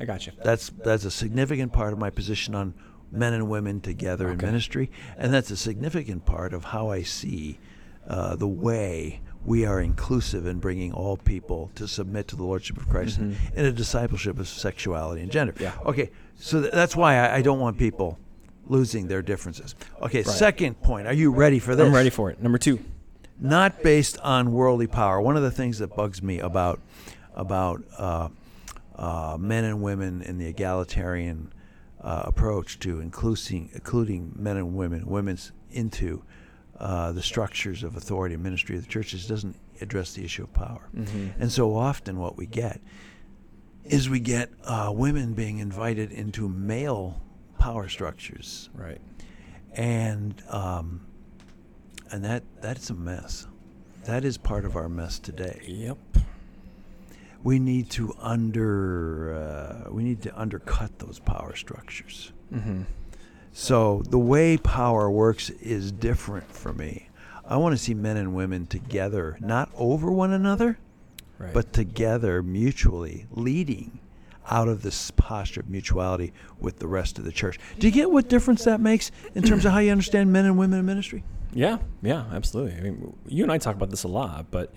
I 0.00 0.04
got 0.04 0.26
you. 0.26 0.32
That's 0.42 0.70
that's 0.84 1.04
a 1.04 1.10
significant 1.10 1.72
part 1.72 1.92
of 1.92 1.98
my 1.98 2.10
position 2.10 2.54
on 2.54 2.74
men 3.10 3.32
and 3.32 3.48
women 3.48 3.80
together 3.80 4.30
in 4.30 4.38
ministry, 4.38 4.90
and 5.16 5.32
that's 5.32 5.50
a 5.50 5.56
significant 5.56 6.26
part 6.26 6.52
of 6.52 6.64
how 6.64 6.90
I 6.90 7.02
see 7.02 7.58
uh, 8.06 8.36
the 8.36 8.48
way 8.48 9.20
we 9.44 9.64
are 9.64 9.80
inclusive 9.80 10.46
in 10.46 10.58
bringing 10.58 10.92
all 10.92 11.16
people 11.16 11.70
to 11.74 11.88
submit 11.88 12.28
to 12.28 12.36
the 12.36 12.42
lordship 12.42 12.76
of 12.76 12.88
Christ 12.88 13.18
in, 13.18 13.36
in 13.54 13.64
a 13.64 13.72
discipleship 13.72 14.38
of 14.38 14.46
sexuality 14.48 15.22
and 15.22 15.30
gender. 15.30 15.52
Mm-hmm. 15.54 15.62
Yeah. 15.62 15.78
Okay, 15.86 16.10
so 16.36 16.60
th- 16.60 16.72
that's 16.72 16.94
why 16.94 17.16
I, 17.16 17.36
I 17.36 17.42
don't 17.42 17.58
want 17.60 17.78
people 17.78 18.18
losing 18.66 19.08
their 19.08 19.22
differences. 19.22 19.74
Okay, 20.02 20.22
second 20.22 20.82
point. 20.82 21.06
Are 21.06 21.14
you 21.14 21.30
ready 21.30 21.58
for 21.58 21.74
this? 21.74 21.86
I'm 21.86 21.94
ready 21.94 22.10
for 22.10 22.30
it. 22.30 22.42
Number 22.42 22.58
two. 22.58 22.78
Not 23.40 23.82
based 23.82 24.18
on 24.20 24.52
worldly 24.52 24.88
power. 24.88 25.20
One 25.20 25.36
of 25.36 25.42
the 25.42 25.50
things 25.50 25.78
that 25.78 25.94
bugs 25.94 26.22
me 26.22 26.40
about 26.40 26.80
about 27.34 27.82
uh, 27.96 28.28
uh, 28.98 29.36
men 29.38 29.64
and 29.64 29.80
women 29.80 30.22
in 30.22 30.38
the 30.38 30.46
egalitarian 30.46 31.52
uh, 32.00 32.22
approach 32.24 32.78
to 32.80 33.00
including 33.00 33.70
including 33.72 34.32
men 34.36 34.56
and 34.56 34.74
women, 34.76 35.06
women's 35.06 35.52
into 35.70 36.22
uh, 36.78 37.12
the 37.12 37.22
structures 37.22 37.82
of 37.82 37.96
authority 37.96 38.34
and 38.34 38.42
ministry 38.42 38.76
of 38.76 38.82
the 38.82 38.88
churches 38.88 39.26
doesn't 39.26 39.56
address 39.80 40.12
the 40.14 40.24
issue 40.24 40.42
of 40.44 40.52
power. 40.52 40.88
Mm-hmm. 40.96 41.40
And 41.40 41.50
so 41.52 41.74
often, 41.74 42.18
what 42.18 42.36
we 42.36 42.46
get 42.46 42.80
is 43.84 44.08
we 44.10 44.20
get 44.20 44.50
uh, 44.64 44.92
women 44.94 45.34
being 45.34 45.58
invited 45.58 46.12
into 46.12 46.48
male 46.48 47.20
power 47.58 47.88
structures, 47.88 48.70
Right. 48.74 49.00
and 49.72 50.40
um, 50.48 51.06
and 52.10 52.24
that 52.24 52.42
that's 52.60 52.90
a 52.90 52.94
mess. 52.94 53.46
That 54.04 54.24
is 54.24 54.38
part 54.38 54.64
of 54.64 54.76
our 54.76 54.88
mess 54.88 55.18
today. 55.18 55.60
Yep. 55.66 55.98
We 57.48 57.58
need 57.58 57.88
to 57.92 58.14
under 58.20 59.32
uh, 59.34 59.90
we 59.90 60.04
need 60.04 60.20
to 60.20 60.38
undercut 60.38 60.98
those 60.98 61.18
power 61.18 61.56
structures. 61.56 62.30
Mm-hmm. 62.52 62.82
So 63.54 64.02
the 64.10 64.18
way 64.18 64.58
power 64.58 65.10
works 65.10 65.48
is 65.48 65.90
different 65.90 66.52
for 66.52 66.74
me. 66.74 67.08
I 67.46 67.56
want 67.56 67.72
to 67.72 67.82
see 67.82 67.94
men 67.94 68.18
and 68.18 68.34
women 68.34 68.66
together, 68.66 69.38
not 69.40 69.70
over 69.74 70.12
one 70.12 70.34
another, 70.34 70.78
Right. 71.38 71.54
but 71.54 71.72
together 71.72 72.42
mutually 72.42 73.26
leading 73.30 74.00
out 74.50 74.68
of 74.68 74.82
this 74.82 75.10
posture 75.12 75.60
of 75.60 75.70
mutuality 75.70 76.34
with 76.60 76.80
the 76.80 76.86
rest 76.86 77.18
of 77.18 77.24
the 77.24 77.32
church. 77.32 77.58
Do 77.78 77.86
you 77.86 77.92
get 77.94 78.10
what 78.10 78.28
difference 78.28 78.64
that 78.64 78.78
makes 78.78 79.10
in 79.34 79.42
terms 79.42 79.64
of 79.64 79.72
how 79.72 79.78
you 79.78 79.90
understand 79.90 80.30
men 80.30 80.44
and 80.44 80.58
women 80.58 80.80
in 80.80 80.84
ministry? 80.84 81.24
Yeah, 81.54 81.78
yeah, 82.02 82.24
absolutely. 82.30 82.76
I 82.78 82.82
mean, 82.82 83.16
you 83.26 83.42
and 83.42 83.50
I 83.50 83.56
talk 83.56 83.74
about 83.74 83.88
this 83.88 84.02
a 84.04 84.08
lot, 84.08 84.50
but 84.50 84.74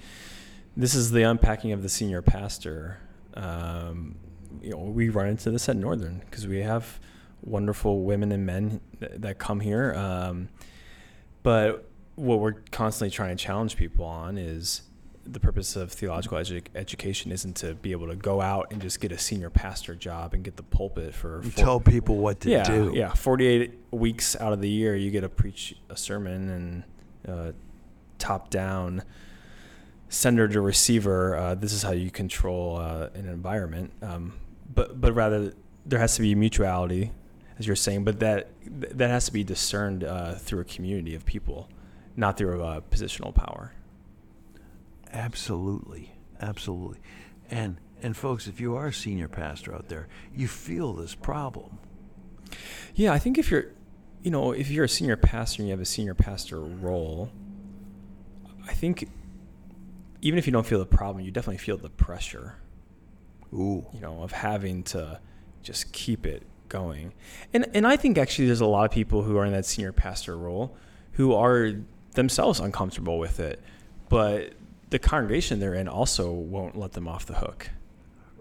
this 0.75 0.95
is 0.95 1.11
the 1.11 1.23
unpacking 1.23 1.71
of 1.71 1.83
the 1.83 1.89
senior 1.89 2.21
pastor. 2.21 2.99
Um, 3.33 4.15
you 4.61 4.71
know, 4.71 4.77
we 4.77 5.09
run 5.09 5.27
into 5.27 5.51
this 5.51 5.67
at 5.69 5.75
Northern 5.75 6.19
because 6.19 6.47
we 6.47 6.59
have 6.59 6.99
wonderful 7.41 8.03
women 8.03 8.31
and 8.31 8.45
men 8.45 8.81
th- 8.99 9.13
that 9.15 9.39
come 9.39 9.59
here. 9.59 9.93
Um, 9.95 10.49
but 11.43 11.89
what 12.15 12.39
we're 12.39 12.55
constantly 12.71 13.09
trying 13.09 13.35
to 13.35 13.43
challenge 13.43 13.77
people 13.77 14.05
on 14.05 14.37
is 14.37 14.83
the 15.23 15.39
purpose 15.39 15.75
of 15.75 15.91
theological 15.91 16.37
edu- 16.37 16.65
education 16.75 17.31
isn't 17.31 17.55
to 17.55 17.73
be 17.75 17.91
able 17.91 18.07
to 18.07 18.15
go 18.15 18.41
out 18.41 18.67
and 18.71 18.81
just 18.81 18.99
get 18.99 19.11
a 19.11 19.17
senior 19.17 19.49
pastor 19.49 19.95
job 19.95 20.33
and 20.33 20.43
get 20.43 20.57
the 20.57 20.63
pulpit 20.63 21.13
for 21.13 21.41
four- 21.43 21.51
tell 21.63 21.79
people 21.79 22.17
what 22.17 22.39
to 22.41 22.49
yeah, 22.49 22.63
do. 22.63 22.91
Yeah, 22.93 23.13
48 23.13 23.73
weeks 23.91 24.35
out 24.35 24.53
of 24.53 24.61
the 24.61 24.69
year, 24.69 24.95
you 24.95 25.11
get 25.11 25.21
to 25.21 25.29
preach 25.29 25.75
a 25.89 25.97
sermon 25.97 26.49
and 26.49 26.83
uh, 27.27 27.51
top 28.17 28.49
down, 28.49 29.03
sender 30.11 30.45
to 30.45 30.59
receiver. 30.59 31.35
Uh, 31.35 31.55
this 31.55 31.71
is 31.71 31.81
how 31.81 31.91
you 31.91 32.11
control 32.11 32.75
uh, 32.75 33.07
an 33.15 33.27
environment. 33.27 33.93
Um, 34.03 34.33
but 34.71 35.01
but 35.01 35.13
rather, 35.13 35.53
there 35.85 35.99
has 35.99 36.15
to 36.15 36.21
be 36.21 36.35
mutuality, 36.35 37.11
as 37.57 37.65
you're 37.65 37.75
saying. 37.75 38.03
But 38.03 38.19
that 38.19 38.51
that 38.65 39.09
has 39.09 39.25
to 39.25 39.33
be 39.33 39.43
discerned 39.43 40.03
uh, 40.03 40.33
through 40.35 40.59
a 40.59 40.65
community 40.65 41.15
of 41.15 41.25
people, 41.25 41.69
not 42.15 42.37
through 42.37 42.61
uh, 42.61 42.81
positional 42.91 43.33
power. 43.33 43.73
Absolutely, 45.11 46.13
absolutely. 46.39 46.99
And 47.49 47.77
and 48.03 48.15
folks, 48.15 48.47
if 48.47 48.59
you 48.59 48.75
are 48.75 48.87
a 48.87 48.93
senior 48.93 49.27
pastor 49.27 49.73
out 49.73 49.87
there, 49.87 50.07
you 50.35 50.47
feel 50.47 50.93
this 50.93 51.15
problem. 51.15 51.79
Yeah, 52.95 53.13
I 53.13 53.19
think 53.19 53.37
if 53.37 53.49
you're, 53.49 53.67
you 54.23 54.31
know, 54.31 54.51
if 54.51 54.69
you're 54.69 54.85
a 54.85 54.89
senior 54.89 55.15
pastor 55.15 55.61
and 55.61 55.69
you 55.69 55.71
have 55.71 55.81
a 55.81 55.85
senior 55.85 56.13
pastor 56.15 56.59
role, 56.59 57.31
I 58.67 58.73
think 58.73 59.07
even 60.21 60.37
if 60.37 60.45
you 60.45 60.53
don't 60.53 60.65
feel 60.65 60.79
the 60.79 60.85
problem, 60.85 61.23
you 61.25 61.31
definitely 61.31 61.57
feel 61.57 61.77
the 61.77 61.89
pressure, 61.89 62.55
Ooh. 63.53 63.85
you 63.93 63.99
know, 63.99 64.21
of 64.21 64.31
having 64.31 64.83
to 64.83 65.19
just 65.63 65.91
keep 65.91 66.25
it 66.25 66.43
going. 66.69 67.13
And 67.53 67.67
and 67.73 67.85
I 67.85 67.97
think 67.97 68.17
actually 68.17 68.45
there's 68.45 68.61
a 68.61 68.65
lot 68.65 68.85
of 68.85 68.91
people 68.91 69.23
who 69.23 69.37
are 69.37 69.45
in 69.45 69.51
that 69.51 69.65
senior 69.65 69.91
pastor 69.91 70.37
role 70.37 70.75
who 71.13 71.33
are 71.33 71.73
themselves 72.13 72.59
uncomfortable 72.59 73.19
with 73.19 73.39
it, 73.39 73.61
but 74.09 74.53
the 74.89 74.99
congregation 74.99 75.59
they're 75.59 75.73
in 75.73 75.87
also 75.87 76.31
won't 76.31 76.77
let 76.77 76.93
them 76.93 77.07
off 77.07 77.25
the 77.25 77.35
hook. 77.35 77.69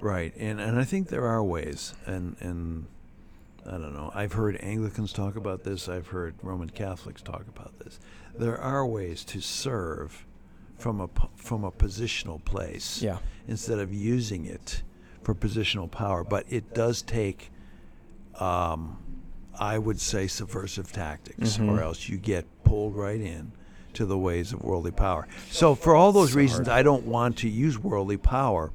Right, 0.00 0.34
and 0.36 0.60
and 0.60 0.78
I 0.78 0.84
think 0.84 1.08
there 1.08 1.26
are 1.26 1.42
ways, 1.42 1.94
and 2.06 2.36
and 2.40 2.86
I 3.66 3.72
don't 3.72 3.94
know. 3.94 4.10
I've 4.14 4.32
heard 4.32 4.58
Anglicans 4.62 5.12
talk 5.12 5.36
about 5.36 5.64
this. 5.64 5.88
I've 5.88 6.08
heard 6.08 6.34
Roman 6.42 6.70
Catholics 6.70 7.22
talk 7.22 7.44
about 7.48 7.78
this. 7.78 7.98
There 8.34 8.58
are 8.58 8.86
ways 8.86 9.24
to 9.24 9.40
serve 9.40 10.24
from 10.80 11.00
a 11.00 11.08
from 11.36 11.62
a 11.64 11.70
positional 11.70 12.42
place, 12.44 13.02
Yeah. 13.02 13.18
instead 13.46 13.78
of 13.78 13.92
using 13.92 14.46
it 14.46 14.82
for 15.22 15.34
positional 15.34 15.90
power. 15.90 16.24
But 16.24 16.46
it 16.48 16.74
does 16.74 17.02
take, 17.02 17.50
um, 18.38 18.98
I 19.58 19.78
would 19.78 20.00
say, 20.00 20.26
subversive 20.26 20.90
tactics, 20.92 21.58
Mhm. 21.58 21.68
or 21.70 21.82
else 21.82 22.08
you 22.08 22.16
get 22.16 22.46
pulled 22.64 22.94
right 22.96 23.20
in 23.20 23.52
to 23.92 24.06
the 24.06 24.16
ways 24.16 24.52
of 24.52 24.62
worldly 24.62 24.92
power. 24.92 25.26
So, 25.50 25.74
for 25.74 25.94
all 25.94 26.12
those 26.12 26.32
So 26.32 26.38
reasons. 26.38 26.68
I 26.68 26.82
don't 26.82 27.06
want 27.06 27.36
to 27.38 27.48
use 27.48 27.78
worldly 27.78 28.16
power 28.16 28.72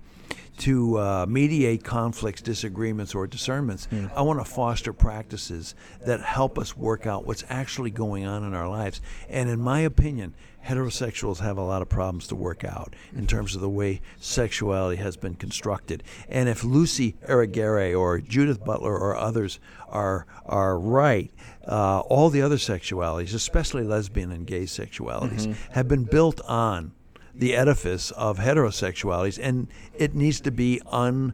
to 0.57 0.97
uh, 0.97 1.25
mediate 1.27 1.83
conflicts, 1.83 2.41
disagreements, 2.41 3.13
or 3.13 3.27
discernments. 3.27 3.87
Mm. 3.91 4.11
I 4.15 4.21
want 4.21 4.39
to 4.39 4.45
foster 4.45 4.93
practices 4.93 5.75
that 6.05 6.21
help 6.21 6.57
us 6.57 6.77
work 6.77 7.05
out 7.05 7.25
what's 7.25 7.43
actually 7.49 7.91
going 7.91 8.25
on 8.25 8.43
in 8.43 8.53
our 8.53 8.67
lives. 8.67 9.01
And 9.29 9.49
in 9.49 9.59
my 9.59 9.81
opinion, 9.81 10.33
heterosexuals 10.65 11.39
have 11.39 11.57
a 11.57 11.63
lot 11.63 11.81
of 11.81 11.89
problems 11.89 12.27
to 12.27 12.35
work 12.35 12.63
out 12.63 12.95
in 13.15 13.27
terms 13.27 13.55
of 13.55 13.61
the 13.61 13.69
way 13.69 14.01
sexuality 14.19 15.01
has 15.01 15.17
been 15.17 15.35
constructed. 15.35 16.03
And 16.27 16.49
if 16.49 16.63
Lucy 16.63 17.15
Irigaray 17.27 17.97
or 17.97 18.19
Judith 18.19 18.63
Butler 18.63 18.97
or 18.97 19.15
others 19.15 19.59
are 19.89 20.25
are 20.45 20.79
right, 20.79 21.31
uh, 21.67 21.99
all 21.99 22.29
the 22.29 22.41
other 22.41 22.57
sexualities, 22.57 23.33
especially 23.33 23.83
lesbian 23.83 24.31
and 24.31 24.47
gay 24.47 24.63
sexualities, 24.63 25.55
have 25.71 25.87
been 25.87 26.03
built 26.03 26.41
on 26.41 26.93
the 27.37 27.55
edifice 27.55 28.11
of 28.11 28.37
heterosexualities, 28.39 29.39
and 29.41 29.67
it 29.97 30.15
needs 30.15 30.39
to 30.41 30.51
be 30.51 30.81
un. 30.87 31.33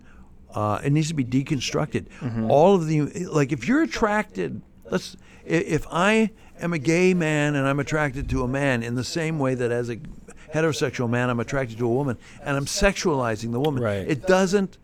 Uh, 0.54 0.82
it 0.84 0.92
needs 0.92 1.08
to 1.08 1.14
be 1.14 1.24
deconstructed. 1.24 2.08
All 2.50 2.76
of 2.76 2.88
the 2.88 3.02
like, 3.28 3.52
if 3.52 3.68
you're 3.68 3.84
attracted, 3.84 4.62
let's 4.90 5.16
if 5.46 5.86
I 5.92 6.32
am 6.60 6.74
a 6.74 6.78
gay 6.80 7.14
man 7.14 7.56
and 7.56 7.68
I'm 7.68 7.80
attracted 7.80 8.30
to 8.30 8.44
a 8.44 8.48
man 8.48 8.84
in 8.84 8.96
the 8.96 9.04
same 9.04 9.40
way 9.40 9.56
that 9.56 9.72
as 9.72 9.90
a 9.90 9.98
heterosexual 10.54 11.10
man 11.10 11.30
I'm 11.30 11.40
attracted 11.40 11.78
to 11.78 11.86
a 11.86 11.90
woman, 11.94 12.18
and 12.44 12.58
I'm 12.58 12.66
sexualizing 12.66 13.52
the 13.54 13.60
woman, 13.60 13.82
Right. 13.82 14.08
it 14.08 14.28
doesn't 14.28 14.78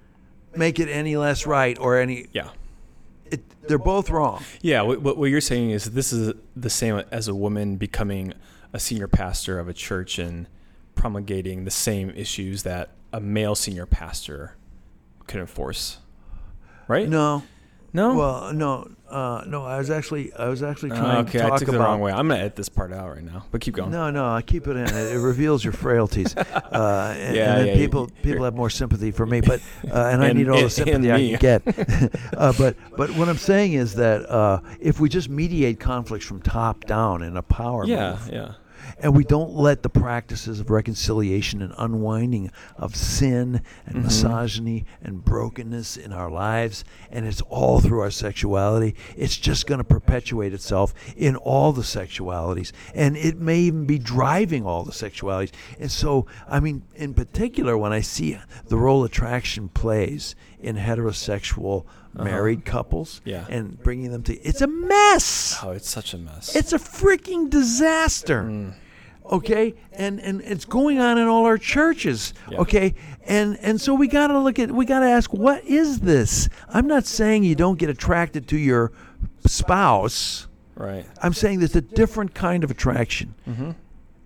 make 0.56 0.80
it 0.80 0.88
any 0.90 1.18
less 1.18 1.46
right 1.46 1.78
or 1.80 1.98
any. 2.00 2.28
Yeah. 2.32 2.50
It, 3.30 3.42
they're 3.68 3.78
both 3.78 4.10
wrong. 4.10 4.42
Yeah, 4.62 4.84
what 4.84 5.18
what 5.18 5.26
you're 5.30 5.42
saying 5.42 5.72
is 5.72 5.86
this 5.92 6.14
is 6.14 6.34
the 6.56 6.70
same 6.70 7.04
as 7.12 7.28
a 7.28 7.36
woman 7.36 7.76
becoming 7.76 8.34
a 8.72 8.80
senior 8.80 9.08
pastor 9.10 9.60
of 9.60 9.68
a 9.68 9.74
church 9.74 10.18
and 10.18 10.48
promulgating 10.98 11.64
the 11.64 11.72
same 11.72 12.10
issues 12.10 12.64
that 12.64 12.90
a 13.14 13.20
male 13.22 13.56
senior 13.56 13.86
pastor 13.86 14.56
could 15.28 15.40
enforce, 15.40 16.00
right? 16.88 17.08
No. 17.08 17.44
no. 17.94 18.16
Well, 18.16 18.54
no, 18.54 18.90
uh, 19.10 19.44
no. 19.48 19.64
I 19.64 19.78
was 19.78 19.90
actually, 19.90 20.34
I 20.34 20.48
was 20.50 20.62
actually 20.64 20.92
Oh, 20.92 20.96
trying 20.96 21.18
okay, 21.26 21.32
to 21.34 21.40
talk 21.40 21.54
I 21.54 21.58
took 21.58 21.68
it 21.70 21.76
about 21.76 21.78
the 21.84 21.84
wrong 21.90 22.00
way. 22.02 22.12
I'm 22.12 22.28
gonna 22.28 22.40
edit 22.42 22.56
this 22.58 22.68
part 22.70 22.92
out 22.92 23.10
right 23.16 23.24
now, 23.24 23.46
but 23.52 23.62
keep 23.62 23.76
going. 23.76 23.92
No, 23.92 24.10
no, 24.10 24.26
I 24.30 24.42
keep 24.42 24.68
it 24.68 24.72
in. 24.76 24.84
It, 24.86 25.14
it 25.16 25.20
reveals 25.20 25.64
your 25.64 25.74
frailties, 25.74 26.36
uh, 26.38 27.16
and, 27.18 27.36
Yeah, 27.36 27.52
and 27.52 27.60
then 27.62 27.68
yeah, 27.68 27.76
people 27.76 28.10
you- 28.18 28.24
people 28.24 28.44
have 28.46 28.56
more 28.56 28.70
sympathy 28.70 29.12
for 29.12 29.26
me. 29.26 29.40
But 29.42 29.62
uh, 29.90 30.10
and, 30.12 30.24
I 30.24 30.34
need 30.34 30.50
all 30.50 30.58
and- 30.58 30.66
the 30.66 30.70
sympathy 30.70 31.12
I 31.12 31.38
can 31.38 31.40
get. 31.40 31.62
uh, 32.38 32.54
but 32.58 32.76
but 32.98 33.12
what 33.12 33.30
I'm 33.30 33.38
saying 33.38 33.74
is 33.74 33.96
that 33.96 34.30
uh, 34.30 34.60
if 34.82 35.00
we 35.00 35.08
just 35.10 35.30
mediate 35.30 35.80
conflicts 35.80 36.26
from 36.26 36.42
top 36.42 36.84
down 36.86 37.22
in 37.24 37.38
a 37.38 37.42
power 37.44 37.86
yeah, 37.86 38.12
move, 38.12 38.30
yeah, 38.34 38.54
and 39.00 39.16
we 39.16 39.24
don't 39.24 39.54
let 39.54 39.84
the 39.84 39.90
practices 39.90 40.60
of 40.60 40.70
reconciliation 40.70 41.62
and 41.62 41.74
unwinding 41.78 42.52
of 42.78 42.96
sin 42.96 43.62
and 43.86 43.98
Mhm. 43.98 44.04
misogyny 44.04 44.86
and 45.04 45.24
brokenness 45.24 45.98
in 45.98 46.12
our 46.14 46.30
lives, 46.32 46.84
and 47.12 47.26
it's 47.26 47.42
all 47.50 47.80
through 47.80 48.00
our 48.02 48.12
sexuality, 48.12 48.96
it's 49.16 49.36
just 49.38 49.68
going 49.68 49.78
to 49.80 49.84
perpetuate 49.84 50.54
itself 50.54 50.94
in 51.16 51.36
all 51.36 51.72
the 51.74 51.82
sexualities. 51.84 52.72
And 52.96 53.16
it 53.18 53.40
may 53.40 53.60
even 53.60 53.86
be 53.86 54.00
driving 54.00 54.66
all 54.66 54.84
the 54.84 54.92
sexualities. 54.92 55.52
And 55.80 55.92
so, 55.92 56.26
I 56.50 56.60
mean, 56.60 56.84
in 56.96 57.14
particular, 57.14 57.78
when 57.78 57.94
I 57.94 58.02
see 58.02 58.38
the 58.68 58.78
role 58.78 59.04
attraction 59.04 59.70
plays 59.70 60.36
in 60.60 60.76
heterosexual 60.78 61.86
married 62.14 62.66
couples 62.66 63.22
Yeah. 63.26 63.46
and 63.48 63.78
bringing 63.84 64.12
them 64.12 64.24
to, 64.24 64.34
it's 64.42 64.62
a 64.62 64.68
mess. 64.68 65.56
Oh, 65.62 65.70
it's 65.70 65.88
such 65.90 66.16
a 66.16 66.18
mess. 66.18 66.56
It's 66.56 66.74
a 66.74 66.80
freaking 66.80 67.50
disaster. 67.52 68.44
Mm. 68.44 68.74
Okay, 69.32 69.76
and 69.94 70.20
and 70.22 70.42
it's 70.42 70.66
going 70.66 71.00
on 71.00 71.18
in 71.18 71.28
all 71.28 71.46
our 71.46 71.58
churches. 71.58 72.34
Yeah. 72.50 72.60
Okay, 72.60 72.96
and 73.26 73.58
and 73.62 73.80
so 73.82 73.94
we 73.94 74.08
got 74.08 74.28
to 74.28 74.40
look 74.40 74.58
at 74.60 74.72
we 74.72 74.86
got 74.86 75.00
to 75.02 75.06
ask 75.08 75.34
what 75.34 75.64
is 75.66 76.00
this? 76.00 76.48
I'm 76.70 76.88
not 76.88 77.06
saying 77.06 77.44
you 77.44 77.56
don't 77.56 77.78
get 77.78 77.90
attracted 77.90 78.48
to 78.50 78.58
your 78.58 78.92
spouse. 79.46 80.48
Right. 80.76 81.06
I'm 81.24 81.34
saying 81.34 81.60
there's 81.60 81.76
a 81.76 81.82
different 81.82 82.34
kind 82.36 82.64
of 82.64 82.70
attraction 82.72 83.34
Mm-hmm. 83.50 83.72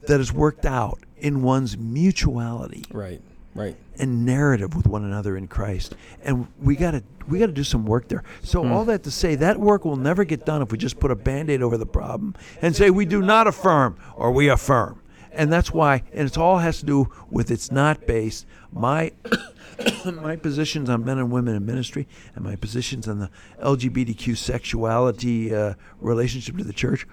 that 0.07 0.19
is 0.19 0.33
worked 0.33 0.65
out 0.65 0.99
in 1.17 1.43
one's 1.43 1.77
mutuality 1.77 2.83
Right. 2.91 3.21
Right. 3.53 3.75
and 3.99 4.25
narrative 4.25 4.75
with 4.75 4.87
one 4.87 5.03
another 5.03 5.35
in 5.37 5.47
Christ. 5.47 5.95
And 6.23 6.47
we 6.61 6.75
got 6.75 6.91
to 6.91 7.03
we 7.27 7.37
got 7.39 7.47
to 7.47 7.51
do 7.51 7.63
some 7.63 7.85
work 7.85 8.07
there. 8.07 8.23
So 8.43 8.63
Hmm. 8.63 8.71
all 8.71 8.85
that 8.85 9.03
to 9.03 9.11
say 9.11 9.35
that 9.35 9.59
work 9.59 9.83
will 9.85 9.97
never 9.97 10.23
get 10.23 10.45
done 10.45 10.61
if 10.61 10.71
we 10.71 10.77
just 10.77 10.99
put 10.99 11.11
a 11.11 11.15
band-aid 11.15 11.61
over 11.61 11.77
the 11.77 11.85
problem 11.85 12.33
and 12.61 12.75
say 12.75 12.89
we 12.89 13.05
do 13.05 13.21
not 13.21 13.47
affirm 13.47 13.97
or 14.15 14.31
we 14.31 14.47
affirm. 14.49 15.01
And 15.33 15.51
that's 15.51 15.71
why 15.71 16.03
and 16.13 16.27
it 16.27 16.37
all 16.37 16.59
has 16.59 16.79
to 16.79 16.85
do 16.85 17.09
with 17.29 17.51
it's 17.51 17.71
not 17.71 18.05
based 18.07 18.45
my 18.71 19.11
my 20.05 20.35
positions 20.35 20.89
on 20.89 21.03
men 21.05 21.17
and 21.17 21.31
women 21.31 21.55
in 21.55 21.65
ministry 21.65 22.07
and 22.35 22.43
my 22.43 22.55
positions 22.55 23.07
on 23.07 23.19
the 23.19 23.29
LGBTQ 23.61 24.35
sexuality 24.37 25.53
uh, 25.53 25.73
relationship 25.99 26.57
to 26.57 26.63
the 26.63 26.73
church 26.73 27.05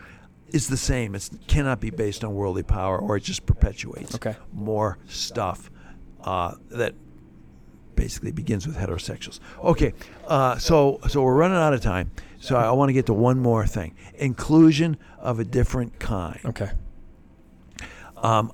is 0.49 0.69
the 0.69 0.77
same. 0.77 1.15
It 1.15 1.29
cannot 1.47 1.81
be 1.81 1.91
based 1.91 2.25
on 2.25 2.35
worldly 2.35 2.63
power, 2.63 2.99
or 2.99 3.17
it 3.17 3.23
just 3.23 3.45
perpetuates 3.45 4.15
Okay. 4.15 4.35
more 4.53 4.97
stuff 5.07 5.71
uh, 6.29 6.55
that 6.73 6.95
basically 7.95 8.31
begins 8.31 8.67
with 8.67 8.77
heterosexuals. 8.77 9.41
Okay, 9.65 9.95
uh, 10.27 10.59
so 10.59 11.01
so 11.09 11.23
we're 11.23 11.35
running 11.35 11.57
out 11.57 11.73
of 11.73 11.81
time. 11.81 12.11
So 12.39 12.55
I 12.55 12.71
want 12.73 12.91
to 12.91 12.93
get 12.93 13.07
to 13.07 13.15
one 13.15 13.39
more 13.41 13.67
thing: 13.67 13.95
inclusion 14.15 14.99
of 15.19 15.41
a 15.41 15.45
different 15.45 15.99
kind. 15.99 16.39
Okay. 16.45 16.71
Um, 18.19 18.53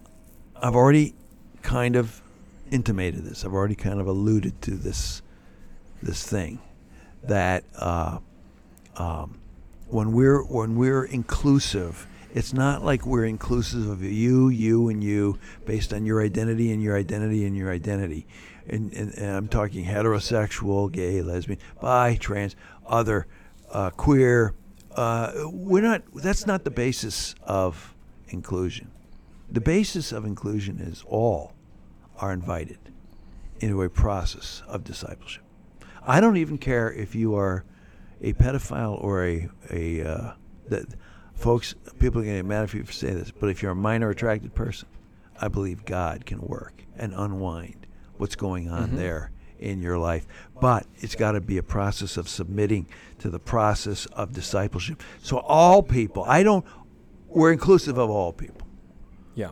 I've 0.62 0.76
already 0.76 1.14
kind 1.62 1.96
of 1.96 2.22
intimated 2.70 3.24
this. 3.24 3.44
I've 3.44 3.52
already 3.52 3.74
kind 3.74 4.00
of 4.00 4.06
alluded 4.06 4.62
to 4.62 4.76
this 4.76 5.22
this 6.00 6.24
thing 6.24 6.60
that 7.24 7.64
uh, 7.76 8.18
um, 8.96 9.40
when 9.88 10.12
we're 10.12 10.44
when 10.44 10.76
we're 10.76 11.04
inclusive, 11.04 12.06
it's 12.34 12.52
not 12.52 12.84
like 12.84 13.06
we're 13.06 13.24
inclusive 13.24 13.88
of 13.88 14.02
you, 14.02 14.48
you, 14.48 14.88
and 14.88 15.02
you 15.02 15.38
based 15.64 15.92
on 15.92 16.04
your 16.04 16.20
identity 16.20 16.72
and 16.72 16.82
your 16.82 16.96
identity 16.96 17.46
and 17.46 17.56
your 17.56 17.70
identity. 17.70 18.26
And, 18.66 18.92
and, 18.92 19.14
and 19.14 19.36
I'm 19.36 19.46
talking 19.46 19.84
heterosexual, 19.84 20.90
gay, 20.90 21.22
lesbian, 21.22 21.60
bi, 21.80 22.16
trans, 22.16 22.56
other, 22.86 23.28
uh, 23.70 23.90
queer. 23.90 24.52
Uh, 24.96 25.32
we're 25.46 25.82
not. 25.82 26.02
That's 26.14 26.46
not 26.46 26.64
the 26.64 26.70
basis 26.70 27.36
of 27.44 27.94
inclusion. 28.28 28.90
The 29.50 29.60
basis 29.60 30.10
of 30.10 30.24
inclusion 30.24 30.80
is 30.80 31.04
all 31.06 31.52
are 32.18 32.32
invited 32.32 32.78
into 33.60 33.82
a 33.82 33.88
process 33.88 34.62
of 34.66 34.82
discipleship. 34.82 35.44
I 36.02 36.20
don't 36.20 36.36
even 36.36 36.58
care 36.58 36.92
if 36.92 37.14
you 37.14 37.36
are 37.36 37.64
a 38.20 38.32
pedophile 38.32 39.02
or 39.02 39.24
a 39.24 39.48
a 39.70 40.02
uh, 40.02 40.32
that 40.68 40.86
folks. 41.44 41.74
People 41.98 42.22
are 42.22 42.24
going 42.24 42.36
to 42.36 42.42
get 42.42 42.46
mad 42.46 42.62
at 42.64 42.72
you 42.72 42.82
for 42.84 42.92
saying 42.92 43.18
this, 43.18 43.30
but 43.30 43.50
if 43.50 43.62
you're 43.62 43.72
a 43.72 43.76
minor 43.76 44.08
attracted 44.08 44.54
person, 44.54 44.88
I 45.38 45.48
believe 45.48 45.84
God 45.84 46.24
can 46.24 46.40
work 46.40 46.84
and 46.96 47.12
unwind 47.14 47.86
what's 48.16 48.34
going 48.34 48.70
on 48.70 48.92
Mhm. 48.92 48.96
there 48.96 49.30
in 49.58 49.82
your 49.82 49.98
life. 49.98 50.26
But 50.58 50.86
it's 51.00 51.14
got 51.14 51.32
to 51.32 51.42
be 51.42 51.58
a 51.58 51.62
process 51.62 52.16
of 52.16 52.28
submitting 52.30 52.86
to 53.18 53.28
the 53.28 53.38
process 53.38 54.06
of 54.06 54.32
discipleship. 54.32 55.02
So 55.22 55.38
all 55.40 55.82
people, 55.82 56.24
I 56.26 56.42
don't. 56.42 56.64
We're 57.28 57.52
inclusive 57.52 57.98
of 57.98 58.08
all 58.08 58.32
people 58.32 58.66
Yeah. 59.34 59.50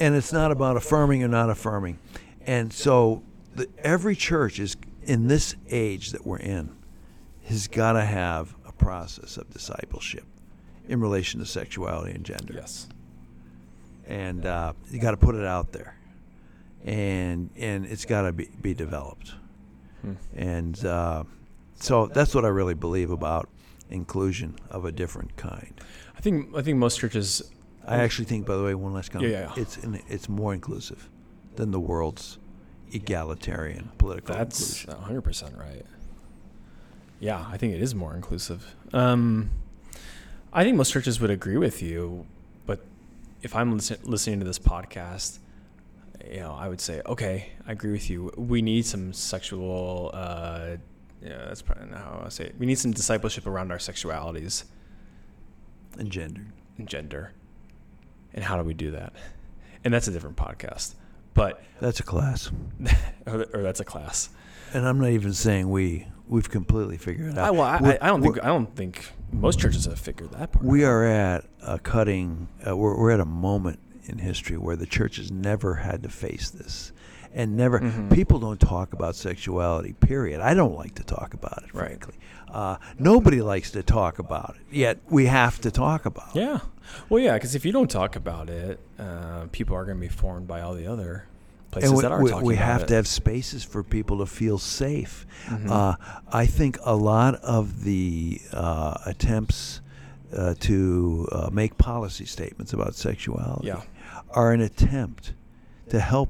and 0.00 0.14
it's 0.14 0.32
not 0.32 0.50
about 0.50 0.76
affirming 0.78 1.22
or 1.22 1.28
not 1.28 1.50
affirming. 1.50 1.98
And 2.46 2.72
so 2.72 3.22
the, 3.54 3.68
every 3.84 4.16
church 4.16 4.58
is 4.58 4.76
in 5.02 5.28
this 5.28 5.56
age 5.68 6.12
that 6.12 6.24
we're 6.26 6.38
in 6.38 6.70
has 7.44 7.66
got 7.68 7.92
to 7.94 8.04
have 8.04 8.54
a 8.66 8.72
process 8.72 9.36
of 9.36 9.50
discipleship 9.50 10.24
in 10.88 11.00
relation 11.00 11.40
to 11.40 11.46
sexuality 11.46 12.12
and 12.12 12.24
gender. 12.24 12.54
Yes. 12.54 12.88
And 14.06 14.46
uh, 14.46 14.72
you 14.90 14.98
got 14.98 15.10
to 15.12 15.16
put 15.16 15.34
it 15.34 15.44
out 15.44 15.72
there, 15.72 15.94
and 16.84 17.50
and 17.56 17.84
it's 17.84 18.06
got 18.06 18.22
to 18.22 18.32
be 18.32 18.48
be 18.62 18.72
developed. 18.72 19.34
Hmm. 20.00 20.14
And 20.34 20.84
uh, 20.84 21.24
so 21.74 22.06
that's 22.06 22.34
what 22.34 22.44
I 22.44 22.48
really 22.48 22.74
believe 22.74 23.10
about 23.10 23.50
inclusion 23.90 24.56
of 24.70 24.84
a 24.84 24.92
different 24.92 25.36
kind. 25.36 25.78
I 26.16 26.20
think 26.20 26.56
I 26.56 26.62
think 26.62 26.78
most 26.78 26.98
churches. 26.98 27.42
I 27.86 27.98
actually 27.98 28.26
think, 28.26 28.46
by 28.46 28.56
the 28.56 28.62
way, 28.62 28.74
one 28.74 28.92
last 28.92 29.10
comment. 29.10 29.32
Yeah, 29.32 29.52
yeah. 29.54 29.62
It's 29.62 29.76
in, 29.78 30.02
it's 30.08 30.28
more 30.28 30.52
inclusive 30.52 31.08
than 31.56 31.70
the 31.70 31.80
world's 31.80 32.38
egalitarian 32.92 33.90
political 33.98 34.34
That's 34.34 34.86
100 34.86 35.22
percent 35.22 35.54
right. 35.58 35.84
Yeah, 37.20 37.44
I 37.50 37.56
think 37.56 37.74
it 37.74 37.82
is 37.82 37.94
more 37.94 38.14
inclusive. 38.14 38.74
Um, 38.92 39.50
I 40.52 40.64
think 40.64 40.76
most 40.76 40.92
churches 40.92 41.20
would 41.20 41.30
agree 41.30 41.56
with 41.58 41.82
you, 41.82 42.26
but 42.66 42.84
if 43.42 43.54
I'm 43.54 43.72
listen- 43.72 43.98
listening 44.04 44.38
to 44.40 44.46
this 44.46 44.58
podcast, 44.58 45.38
you 46.30 46.40
know, 46.40 46.52
I 46.52 46.68
would 46.68 46.80
say, 46.80 47.02
okay, 47.06 47.50
I 47.66 47.72
agree 47.72 47.92
with 47.92 48.10
you. 48.10 48.32
We 48.36 48.62
need 48.62 48.86
some 48.86 49.12
sexual. 49.12 50.10
Uh, 50.12 50.76
yeah, 51.22 51.46
that's 51.46 51.62
probably 51.62 51.86
not 51.90 51.98
how 52.00 52.22
I 52.24 52.28
say 52.28 52.44
it. 52.44 52.54
We 52.58 52.66
need 52.66 52.78
some 52.78 52.92
discipleship 52.92 53.46
around 53.46 53.72
our 53.72 53.78
sexualities 53.78 54.64
and 55.98 56.10
gender. 56.10 56.46
and 56.76 56.86
gender, 56.88 57.32
and 58.32 58.44
how 58.44 58.56
do 58.56 58.62
we 58.62 58.72
do 58.74 58.92
that? 58.92 59.12
And 59.84 59.92
that's 59.92 60.06
a 60.08 60.12
different 60.12 60.36
podcast, 60.36 60.94
but 61.34 61.62
That's 61.80 62.00
a 62.00 62.02
class, 62.02 62.50
or, 63.26 63.46
or 63.54 63.62
that's 63.62 63.80
a 63.80 63.84
class. 63.84 64.30
and 64.74 64.86
I'm 64.86 64.98
not 65.00 65.10
even 65.10 65.32
saying 65.32 65.70
we 65.70 66.06
we've 66.26 66.50
completely 66.50 66.98
figured 66.98 67.32
it 67.32 67.38
out. 67.38 67.48
I, 67.48 67.50
well, 67.50 67.62
I, 67.62 67.98
I 68.00 68.08
don't 68.08 68.22
think 68.22 68.42
I 68.42 68.46
don't 68.46 68.74
think 68.74 69.10
most 69.32 69.58
churches 69.58 69.84
have 69.86 69.98
figured 69.98 70.32
that 70.32 70.52
part. 70.52 70.64
we 70.64 70.84
out. 70.84 70.88
are 70.90 71.04
at 71.04 71.44
a 71.62 71.78
cutting. 71.78 72.48
Uh, 72.66 72.76
we're 72.76 72.98
we're 72.98 73.10
at 73.12 73.20
a 73.20 73.24
moment 73.24 73.78
in 74.04 74.18
history 74.18 74.56
where 74.56 74.76
the 74.76 74.86
church 74.86 75.16
has 75.16 75.30
never 75.30 75.74
had 75.76 76.02
to 76.02 76.08
face 76.08 76.50
this, 76.50 76.92
and 77.34 77.56
never 77.56 77.80
Mhm. 77.80 78.12
people 78.12 78.38
don't 78.38 78.60
talk 78.60 78.92
about 78.92 79.14
sexuality. 79.16 79.92
Period. 79.94 80.40
I 80.40 80.54
don't 80.54 80.74
like 80.76 80.94
to 80.96 81.04
talk 81.04 81.34
about 81.34 81.62
it. 81.64 81.74
Right. 81.74 81.86
Frankly, 81.88 82.14
uh, 82.52 82.76
nobody 82.98 83.40
likes 83.42 83.70
to 83.72 83.82
talk 83.82 84.18
about 84.18 84.56
it. 84.58 84.74
Yet 84.74 84.98
we 85.08 85.26
have 85.26 85.60
to 85.62 85.70
talk 85.70 86.06
about 86.06 86.34
it. 86.36 86.40
Yeah. 86.40 86.58
Well, 87.08 87.22
yeah, 87.22 87.34
because 87.34 87.54
if 87.54 87.64
you 87.66 87.72
don't 87.72 87.90
talk 87.90 88.16
about 88.16 88.48
it, 88.48 88.80
uh, 88.98 89.46
people 89.52 89.76
are 89.76 89.84
going 89.84 89.98
to 89.98 90.00
be 90.00 90.08
formed 90.08 90.46
by 90.48 90.60
all 90.62 90.74
the 90.74 90.86
other 90.86 91.24
places 91.70 91.92
we, 91.92 92.00
that 92.00 92.10
are 92.12 92.22
we, 92.22 92.30
talking 92.30 92.44
about 92.44 92.44
it. 92.44 92.46
we 92.48 92.56
have 92.56 92.82
it. 92.82 92.88
to 92.88 92.94
have 92.94 93.06
spaces 93.06 93.62
for 93.62 93.82
people 93.82 94.18
to 94.18 94.26
feel 94.26 94.56
safe. 94.56 95.26
Mhm. 95.48 95.68
Uh, 95.70 95.96
I 96.32 96.46
think 96.46 96.78
a 96.84 96.96
lot 96.96 97.34
of 97.36 97.84
the 97.84 98.40
uh, 98.52 98.94
attempts 99.04 99.80
uh, 100.34 100.54
to 100.60 101.26
uh, 101.32 101.48
make 101.52 101.76
policy 101.78 102.24
statements 102.26 102.72
about 102.74 102.94
sexuality 102.94 103.66
Yeah. 103.68 103.80
are 104.30 104.52
an 104.52 104.60
attempt 104.60 105.32
to 105.90 106.00
help 106.00 106.28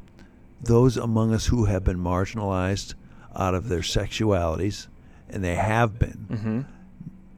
those 0.61 0.97
among 0.97 1.33
us 1.33 1.47
who 1.47 1.66
have 1.66 1.85
been 1.85 1.99
marginalized 1.99 2.94
out 3.37 3.55
of 3.55 3.68
their 3.68 3.81
sexualities, 3.81 4.88
and 5.29 5.42
they 5.44 5.55
have 5.55 5.99
been, 5.99 6.27
Mm-hmm. 6.31 6.61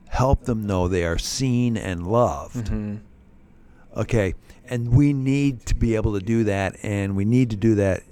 help 0.09 0.45
them 0.45 0.67
know 0.67 0.89
they 0.89 1.05
are 1.05 1.19
seen 1.19 1.77
and 1.77 2.07
loved. 2.07 2.67
Mm-hmm. 2.67 2.97
Okay, 3.97 4.35
and 4.69 4.95
we 4.95 5.13
need 5.13 5.67
to 5.67 5.75
be 5.75 5.97
able 5.97 6.15
to 6.19 6.25
do 6.25 6.45
that, 6.45 6.77
and 6.83 7.17
we 7.17 7.25
need 7.25 7.51
to 7.51 7.57
do 7.57 7.75
that 7.77 8.03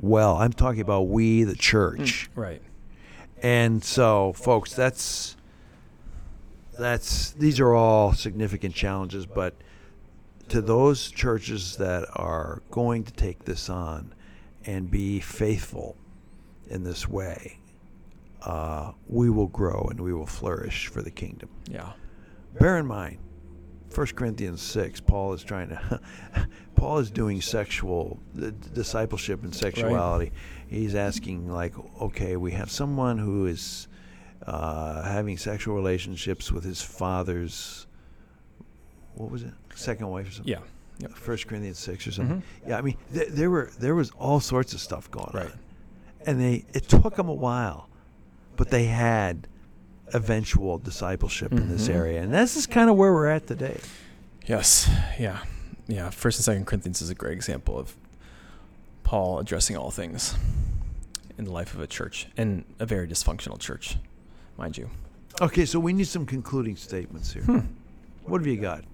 well. 0.00 0.36
I'm 0.36 0.52
talking 0.52 0.80
about 0.80 1.02
we, 1.08 1.44
the 1.44 1.54
church, 1.54 2.28
Right. 2.34 2.60
and 3.42 3.82
so, 3.84 4.32
folks, 4.34 4.74
that's 4.74 5.36
that's 6.78 7.30
these 7.32 7.60
are 7.60 7.74
all 7.74 8.12
significant 8.12 8.74
challenges, 8.74 9.26
but 9.26 9.54
to 10.48 10.60
those 10.60 11.10
churches 11.10 11.76
that 11.76 12.06
are 12.14 12.62
going 12.70 13.04
to 13.04 13.12
take 13.12 13.44
this 13.44 13.68
on 13.68 14.12
and 14.66 14.90
be 14.90 15.20
faithful 15.20 15.96
in 16.68 16.84
this 16.84 17.08
way, 17.08 17.58
uh, 18.42 18.92
we 19.08 19.30
will 19.30 19.48
grow 19.48 19.88
and 19.90 20.00
we 20.00 20.12
will 20.12 20.26
flourish 20.26 20.86
for 20.86 21.02
the 21.02 21.10
kingdom. 21.10 21.48
Yeah. 21.68 21.92
Bear 22.58 22.78
in 22.78 22.86
mind, 22.86 23.18
1 23.94 24.06
Corinthians 24.08 24.62
6, 24.62 25.00
Paul 25.00 25.32
is 25.32 25.42
trying 25.42 25.68
to, 25.68 26.00
Paul 26.76 26.98
is 26.98 27.10
doing 27.10 27.40
sexual 27.40 28.18
discipleship 28.72 29.42
and 29.42 29.54
sexuality. 29.54 30.32
He's 30.68 30.94
asking, 30.94 31.50
like, 31.50 31.74
okay, 32.00 32.36
we 32.36 32.52
have 32.52 32.70
someone 32.70 33.18
who 33.18 33.46
is 33.46 33.88
uh, 34.46 35.02
having 35.02 35.36
sexual 35.36 35.74
relationships 35.74 36.50
with 36.52 36.64
his 36.64 36.80
father's, 36.80 37.86
what 39.14 39.30
was 39.30 39.42
it, 39.42 39.52
second 39.74 40.08
wife 40.08 40.28
or 40.28 40.32
something? 40.32 40.52
Yeah. 40.52 40.60
Yep. 41.00 41.12
1 41.12 41.38
Corinthians 41.48 41.78
6 41.78 42.06
or 42.06 42.12
something. 42.12 42.36
Mhm. 42.38 42.68
Yeah, 42.68 42.78
I 42.78 42.82
mean, 42.82 42.96
th- 43.12 43.28
there 43.30 43.50
were 43.50 43.70
there 43.78 43.94
was 43.94 44.10
all 44.12 44.38
sorts 44.40 44.72
of 44.74 44.80
stuff 44.80 45.10
going 45.10 45.30
Right. 45.34 45.46
on, 45.46 45.58
and 46.26 46.40
they 46.40 46.64
it 46.72 46.88
took 46.88 47.16
them 47.16 47.28
a 47.28 47.34
while, 47.34 47.88
but 48.56 48.70
they 48.70 48.84
had 48.86 49.48
eventual 50.12 50.78
discipleship 50.78 51.52
in 51.52 51.68
this 51.68 51.88
Mhm. 51.88 51.94
area, 51.94 52.22
and 52.22 52.34
this 52.34 52.56
is 52.56 52.66
kind 52.66 52.90
of 52.90 52.96
where 52.96 53.12
we're 53.12 53.28
at 53.28 53.46
today. 53.46 53.80
Yes. 54.46 54.88
Yeah. 55.18 55.38
Yeah. 55.86 56.10
First 56.10 56.38
and 56.38 56.44
Second 56.44 56.66
Corinthians 56.66 57.00
is 57.00 57.08
a 57.10 57.14
great 57.14 57.32
example 57.34 57.78
of 57.78 57.96
Paul 59.04 59.38
addressing 59.38 59.76
all 59.76 59.90
things 59.90 60.34
in 61.38 61.44
the 61.46 61.52
life 61.52 61.72
of 61.74 61.80
a 61.80 61.86
church 61.86 62.26
and 62.36 62.64
a 62.78 62.86
very 62.86 63.06
dysfunctional 63.08 63.58
church, 63.58 63.96
mind 64.58 64.76
you. 64.76 64.90
Okay, 65.40 65.64
so 65.64 65.78
we 65.80 65.92
need 65.92 66.06
some 66.08 66.26
concluding 66.26 66.76
statements 66.76 67.32
here. 67.32 67.42
Hmm. 67.44 67.60
What 68.24 68.40
have 68.40 68.46
you 68.46 68.60
got? 68.60 68.84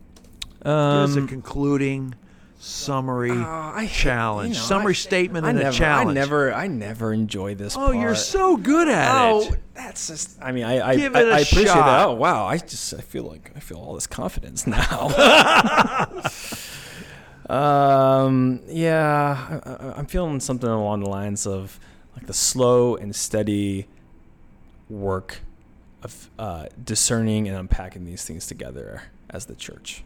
Give 0.63 0.67
us 0.73 1.17
a 1.17 1.21
Um, 1.21 1.29
concluding 1.29 2.15
summary 2.59 3.31
uh, 3.31 3.37
I 3.45 3.87
challenge. 3.93 4.55
you 4.57 4.61
know, 4.61 4.67
summary 4.67 4.93
I- 4.93 4.95
statement 4.95 5.47
I 5.47 5.51
and 5.51 5.59
never, 5.59 5.69
a 5.71 5.73
challenge. 5.73 6.11
I 6.11 6.15
never, 6.15 6.53
I 6.55 6.67
never 6.67 7.13
enjoy 7.13 7.55
this. 7.55 7.77
oh, 7.77 7.93
you're 7.93 8.15
so 8.15 8.57
good 8.57 8.89
at 8.89 9.15
Oh, 9.15 9.41
it. 9.43 9.51
Oh, 9.53 9.57
that's 9.75 10.07
just. 10.09 10.39
I 10.43 10.53
mean, 10.53 10.65
I, 10.65 10.79
I, 10.79 10.93
it 10.95 11.15
a 11.15 11.19
I 11.19 11.21
appreciate 11.41 11.67
shot. 11.67 11.87
that. 11.87 12.07
Oh, 12.09 12.15
wow. 12.15 12.47
I 12.47 12.57
just, 12.59 12.95
I 12.95 13.01
feel 13.01 13.25
like 13.25 13.53
I 13.55 13.61
feel 13.61 13.79
all 13.79 13.95
this 13.95 14.07
confidence 14.07 14.67
now. 14.69 15.09
um, 17.49 18.61
yeah, 18.69 19.61
I, 19.65 19.71
I, 19.71 19.99
I'm 19.99 20.07
feeling 20.07 20.41
something 20.41 20.69
along 20.69 21.01
the 21.01 21.11
lines 21.11 21.47
of 21.47 21.79
like 22.17 22.27
the 22.27 22.35
slow 22.35 22.97
and 22.97 23.15
steady 23.15 23.87
work 24.89 25.41
of 26.03 26.31
uh, 26.39 26.67
discerning 26.83 27.47
and 27.49 27.57
unpacking 27.57 28.05
these 28.05 28.25
things 28.25 28.47
together 28.47 29.03
as 29.31 29.47
the 29.47 29.55
church. 29.55 30.03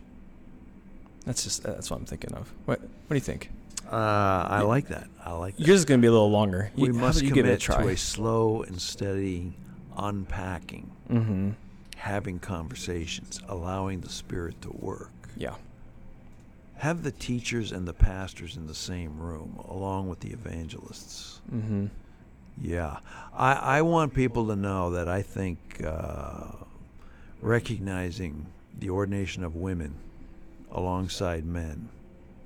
That's 1.25 1.45
just 1.45 1.63
that's 1.63 1.91
what 1.91 1.99
I'm 2.01 2.07
thinking 2.07 2.33
of. 2.35 2.53
What 2.67 2.81
What 2.81 2.91
do 3.11 3.15
you 3.15 3.21
think? 3.21 3.51
Uh, 3.91 4.47
I 4.49 4.61
like 4.63 4.89
that. 4.89 5.09
I 5.25 5.33
like 5.33 5.57
that. 5.57 5.67
Yours 5.67 5.81
is 5.81 5.85
gonna 5.85 6.01
be 6.01 6.07
a 6.07 6.13
little 6.13 6.31
longer. 6.31 6.71
we 6.77 6.89
You- 6.89 6.95
must 6.95 7.23
you 7.23 7.29
commit 7.31 7.45
give 7.45 7.47
it 7.53 7.55
a 7.55 7.59
try. 7.59 7.83
to 7.83 7.89
a 7.89 7.97
slow 7.97 8.63
and 8.63 8.81
steady 8.81 9.53
unpacking, 9.97 10.91
mm-hmm. 11.11 11.51
having 11.97 12.39
conversations, 12.39 13.41
allowing 13.49 14.01
the 14.01 14.09
Spirit 14.09 14.61
to 14.63 14.71
work. 14.71 15.11
Yeah. 15.37 15.55
Have 16.77 17.03
the 17.03 17.11
teachers 17.11 17.73
and 17.73 17.87
the 17.87 17.93
pastors 17.93 18.57
in 18.57 18.67
the 18.67 18.75
same 18.75 19.19
room, 19.19 19.59
along 19.69 20.09
with 20.09 20.21
the 20.21 20.31
evangelists. 20.31 21.41
Mm-hmm. 21.53 21.87
Yeah, 22.63 22.99
I, 23.35 23.53
I 23.55 23.83
want 23.83 24.15
people 24.15 24.47
to 24.49 24.57
know 24.57 24.91
that 24.91 25.09
I 25.09 25.23
think 25.23 25.59
uh, 25.85 26.53
recognizing 27.43 28.47
the 28.79 28.91
ordination 28.91 29.45
of 29.45 29.57
women 29.57 29.95
alongside 30.73 31.45
men 31.45 31.89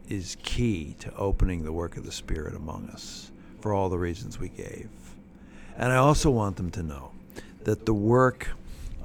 is 0.09 0.37
key 0.43 0.95
to 0.99 1.15
opening 1.17 1.65
the 1.65 1.73
work 1.73 1.97
of 1.97 2.05
the 2.05 2.13
Spirit 2.13 2.55
among 2.55 2.89
us 2.91 3.31
for 3.61 3.73
all 3.73 3.89
the 3.89 3.99
reasons 3.99 4.39
we 4.39 4.49
gave. 4.49 4.89
And 5.77 5.93
I 5.93 5.97
also 5.97 6.31
want 6.31 6.57
them 6.57 6.71
to 6.73 6.83
know 6.83 7.13
that 7.65 7.87
the 7.87 7.95
work 7.95 8.51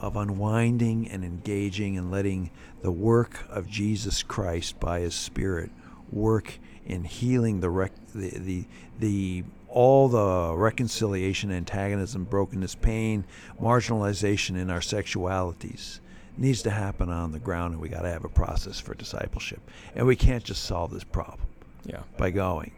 of 0.01 0.15
unwinding 0.15 1.09
and 1.09 1.23
engaging 1.23 1.97
and 1.97 2.11
letting 2.11 2.51
the 2.81 2.91
work 2.91 3.45
of 3.49 3.69
Jesus 3.69 4.23
Christ 4.23 4.79
by 4.79 4.99
His 5.01 5.15
Spirit 5.15 5.71
work 6.11 6.59
in 6.85 7.03
healing 7.03 7.59
the 7.59 7.69
rec- 7.69 8.07
the, 8.13 8.29
the 8.29 8.65
the 8.99 9.43
all 9.67 10.09
the 10.09 10.55
reconciliation, 10.55 11.51
antagonism, 11.51 12.23
brokenness, 12.23 12.75
pain, 12.75 13.23
marginalization 13.61 14.57
in 14.57 14.69
our 14.69 14.79
sexualities 14.79 15.99
needs 16.39 16.61
to 16.63 16.71
happen 16.71 17.09
on 17.09 17.31
the 17.31 17.39
ground, 17.39 17.73
and 17.73 17.81
we 17.81 17.89
got 17.89 18.01
to 18.01 18.09
have 18.09 18.23
a 18.25 18.29
process 18.29 18.79
for 18.79 18.93
discipleship. 18.95 19.59
And 19.95 20.07
we 20.07 20.15
can't 20.15 20.43
just 20.43 20.63
solve 20.63 20.91
this 20.91 21.03
problem 21.03 21.47
Yeah. 21.85 22.01
by 22.17 22.29
going, 22.31 22.71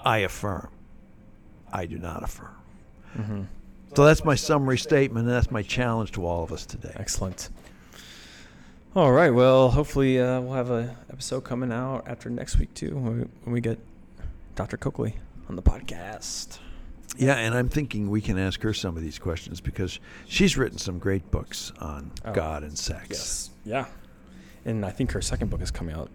I 0.00 0.18
affirm, 0.18 0.68
I 1.72 1.86
do 1.86 1.98
not 1.98 2.22
affirm. 2.22 2.56
Mm-hmm. 3.16 3.42
So 3.94 4.04
that's 4.04 4.24
my 4.24 4.34
summary 4.34 4.78
statement, 4.78 5.26
and 5.26 5.34
that's 5.34 5.50
my 5.50 5.62
challenge 5.62 6.12
to 6.12 6.26
all 6.26 6.42
of 6.42 6.52
us 6.52 6.66
today. 6.66 6.92
Excellent. 6.96 7.50
All 8.94 9.12
right. 9.12 9.30
Well, 9.30 9.70
hopefully 9.70 10.18
uh, 10.20 10.40
we'll 10.40 10.54
have 10.54 10.70
a 10.70 10.96
episode 11.10 11.42
coming 11.44 11.70
out 11.70 12.04
after 12.08 12.30
next 12.30 12.58
week 12.58 12.72
too, 12.74 12.94
when 12.94 13.18
we, 13.18 13.24
when 13.44 13.52
we 13.52 13.60
get 13.60 13.78
Dr. 14.54 14.76
Coakley 14.78 15.16
on 15.48 15.56
the 15.56 15.62
podcast. 15.62 16.58
Yeah, 17.18 17.34
and 17.36 17.54
I'm 17.54 17.68
thinking 17.68 18.10
we 18.10 18.20
can 18.20 18.38
ask 18.38 18.60
her 18.62 18.72
some 18.74 18.96
of 18.96 19.02
these 19.02 19.18
questions 19.18 19.60
because 19.60 20.00
she's 20.26 20.56
written 20.56 20.78
some 20.78 20.98
great 20.98 21.30
books 21.30 21.72
on 21.80 22.10
Oh, 22.24 22.32
God 22.32 22.62
and 22.62 22.76
sex. 22.78 23.06
Yes. 23.10 23.50
Yeah. 23.64 23.86
And 24.64 24.84
I 24.84 24.90
think 24.90 25.12
her 25.12 25.22
second 25.22 25.50
book 25.50 25.62
is 25.62 25.70
coming 25.70 25.94
out 25.94 26.10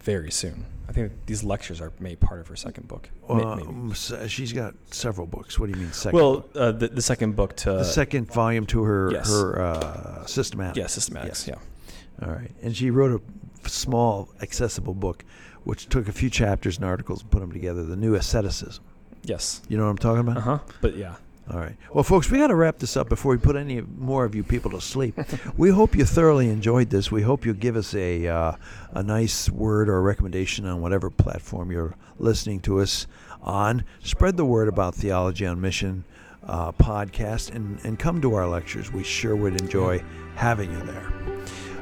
very 0.00 0.30
soon. 0.30 0.64
I 0.88 0.92
think 0.92 1.12
these 1.26 1.42
lectures 1.44 1.80
are 1.80 1.92
made 2.00 2.20
part 2.20 2.40
of 2.40 2.48
her 2.48 2.56
second 2.56 2.88
book. 2.88 3.08
Um, 3.28 3.90
s- 3.92 4.12
she's 4.28 4.52
got 4.52 4.74
several 4.90 5.26
books. 5.26 5.58
What 5.58 5.66
do 5.70 5.78
you 5.78 5.84
mean 5.84 5.92
second? 5.92 6.18
Well, 6.18 6.40
book? 6.40 6.50
uh, 6.56 6.72
the, 6.72 6.88
the 6.88 7.02
second 7.02 7.36
book 7.36 7.56
to 7.58 7.70
the 7.72 7.84
second 7.84 8.30
volume 8.32 8.66
to 8.66 8.82
her 8.82 9.10
yes. 9.12 9.30
her 9.30 9.60
uh, 9.62 10.26
systematic. 10.26 10.76
yeah, 10.76 10.84
systematics. 10.86 11.46
Yes. 11.46 11.48
Yeah. 11.48 12.26
All 12.26 12.32
right, 12.32 12.50
and 12.62 12.76
she 12.76 12.90
wrote 12.90 13.20
a 13.64 13.68
small, 13.68 14.28
accessible 14.42 14.94
book, 14.94 15.24
which 15.64 15.88
took 15.88 16.08
a 16.08 16.12
few 16.12 16.28
chapters 16.30 16.76
and 16.76 16.84
articles 16.84 17.22
and 17.22 17.30
put 17.30 17.40
them 17.40 17.52
together. 17.52 17.84
The 17.84 17.96
new 17.96 18.14
asceticism. 18.14 18.84
Yes. 19.24 19.62
You 19.68 19.76
know 19.76 19.84
what 19.84 19.90
I'm 19.90 19.98
talking 19.98 20.20
about? 20.20 20.36
Uh 20.38 20.40
huh. 20.40 20.58
But 20.80 20.96
yeah. 20.96 21.16
All 21.52 21.58
right. 21.58 21.76
Well, 21.92 22.04
folks, 22.04 22.30
we 22.30 22.38
got 22.38 22.46
to 22.48 22.54
wrap 22.54 22.78
this 22.78 22.96
up 22.96 23.08
before 23.08 23.32
we 23.32 23.38
put 23.38 23.56
any 23.56 23.80
more 23.80 24.24
of 24.24 24.34
you 24.34 24.44
people 24.44 24.70
to 24.70 24.80
sleep. 24.80 25.18
we 25.56 25.70
hope 25.70 25.96
you 25.96 26.04
thoroughly 26.04 26.48
enjoyed 26.48 26.90
this. 26.90 27.10
We 27.10 27.22
hope 27.22 27.44
you 27.44 27.52
give 27.52 27.76
us 27.76 27.94
a 27.94 28.28
uh, 28.28 28.52
a 28.92 29.02
nice 29.02 29.50
word 29.50 29.88
or 29.88 30.00
recommendation 30.02 30.66
on 30.66 30.80
whatever 30.80 31.10
platform 31.10 31.72
you're 31.72 31.96
listening 32.18 32.60
to 32.60 32.80
us 32.80 33.06
on. 33.42 33.84
Spread 34.02 34.36
the 34.36 34.44
word 34.44 34.68
about 34.68 34.94
Theology 34.94 35.44
on 35.44 35.60
Mission 35.60 36.04
uh, 36.46 36.72
podcast 36.72 37.54
and, 37.54 37.78
and 37.84 37.98
come 37.98 38.20
to 38.20 38.34
our 38.34 38.48
lectures. 38.48 38.92
We 38.92 39.02
sure 39.02 39.36
would 39.36 39.60
enjoy 39.60 40.02
having 40.36 40.70
you 40.70 40.82
there. 40.84 41.12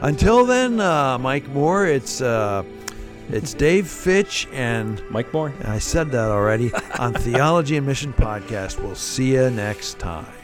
Until 0.03 0.47
then, 0.47 0.81
uh, 0.81 1.19
Mike 1.19 1.47
Moore, 1.49 1.87
it's 1.87 2.23
uh, 2.23 2.63
it's 3.35 3.55
Dave 3.55 3.87
Fitch 3.89 4.49
and 4.53 5.03
Mike 5.11 5.33
Moore. 5.33 5.53
And 5.61 5.69
I 5.69 5.79
said 5.79 6.11
that 6.13 6.31
already 6.31 6.73
on 6.99 7.15
Theology 7.27 7.77
and 7.77 7.87
Mission 7.87 8.13
podcast. 8.13 8.81
We'll 8.83 8.95
see 8.95 9.33
you 9.35 9.51
next 9.51 9.99
time. 9.99 10.40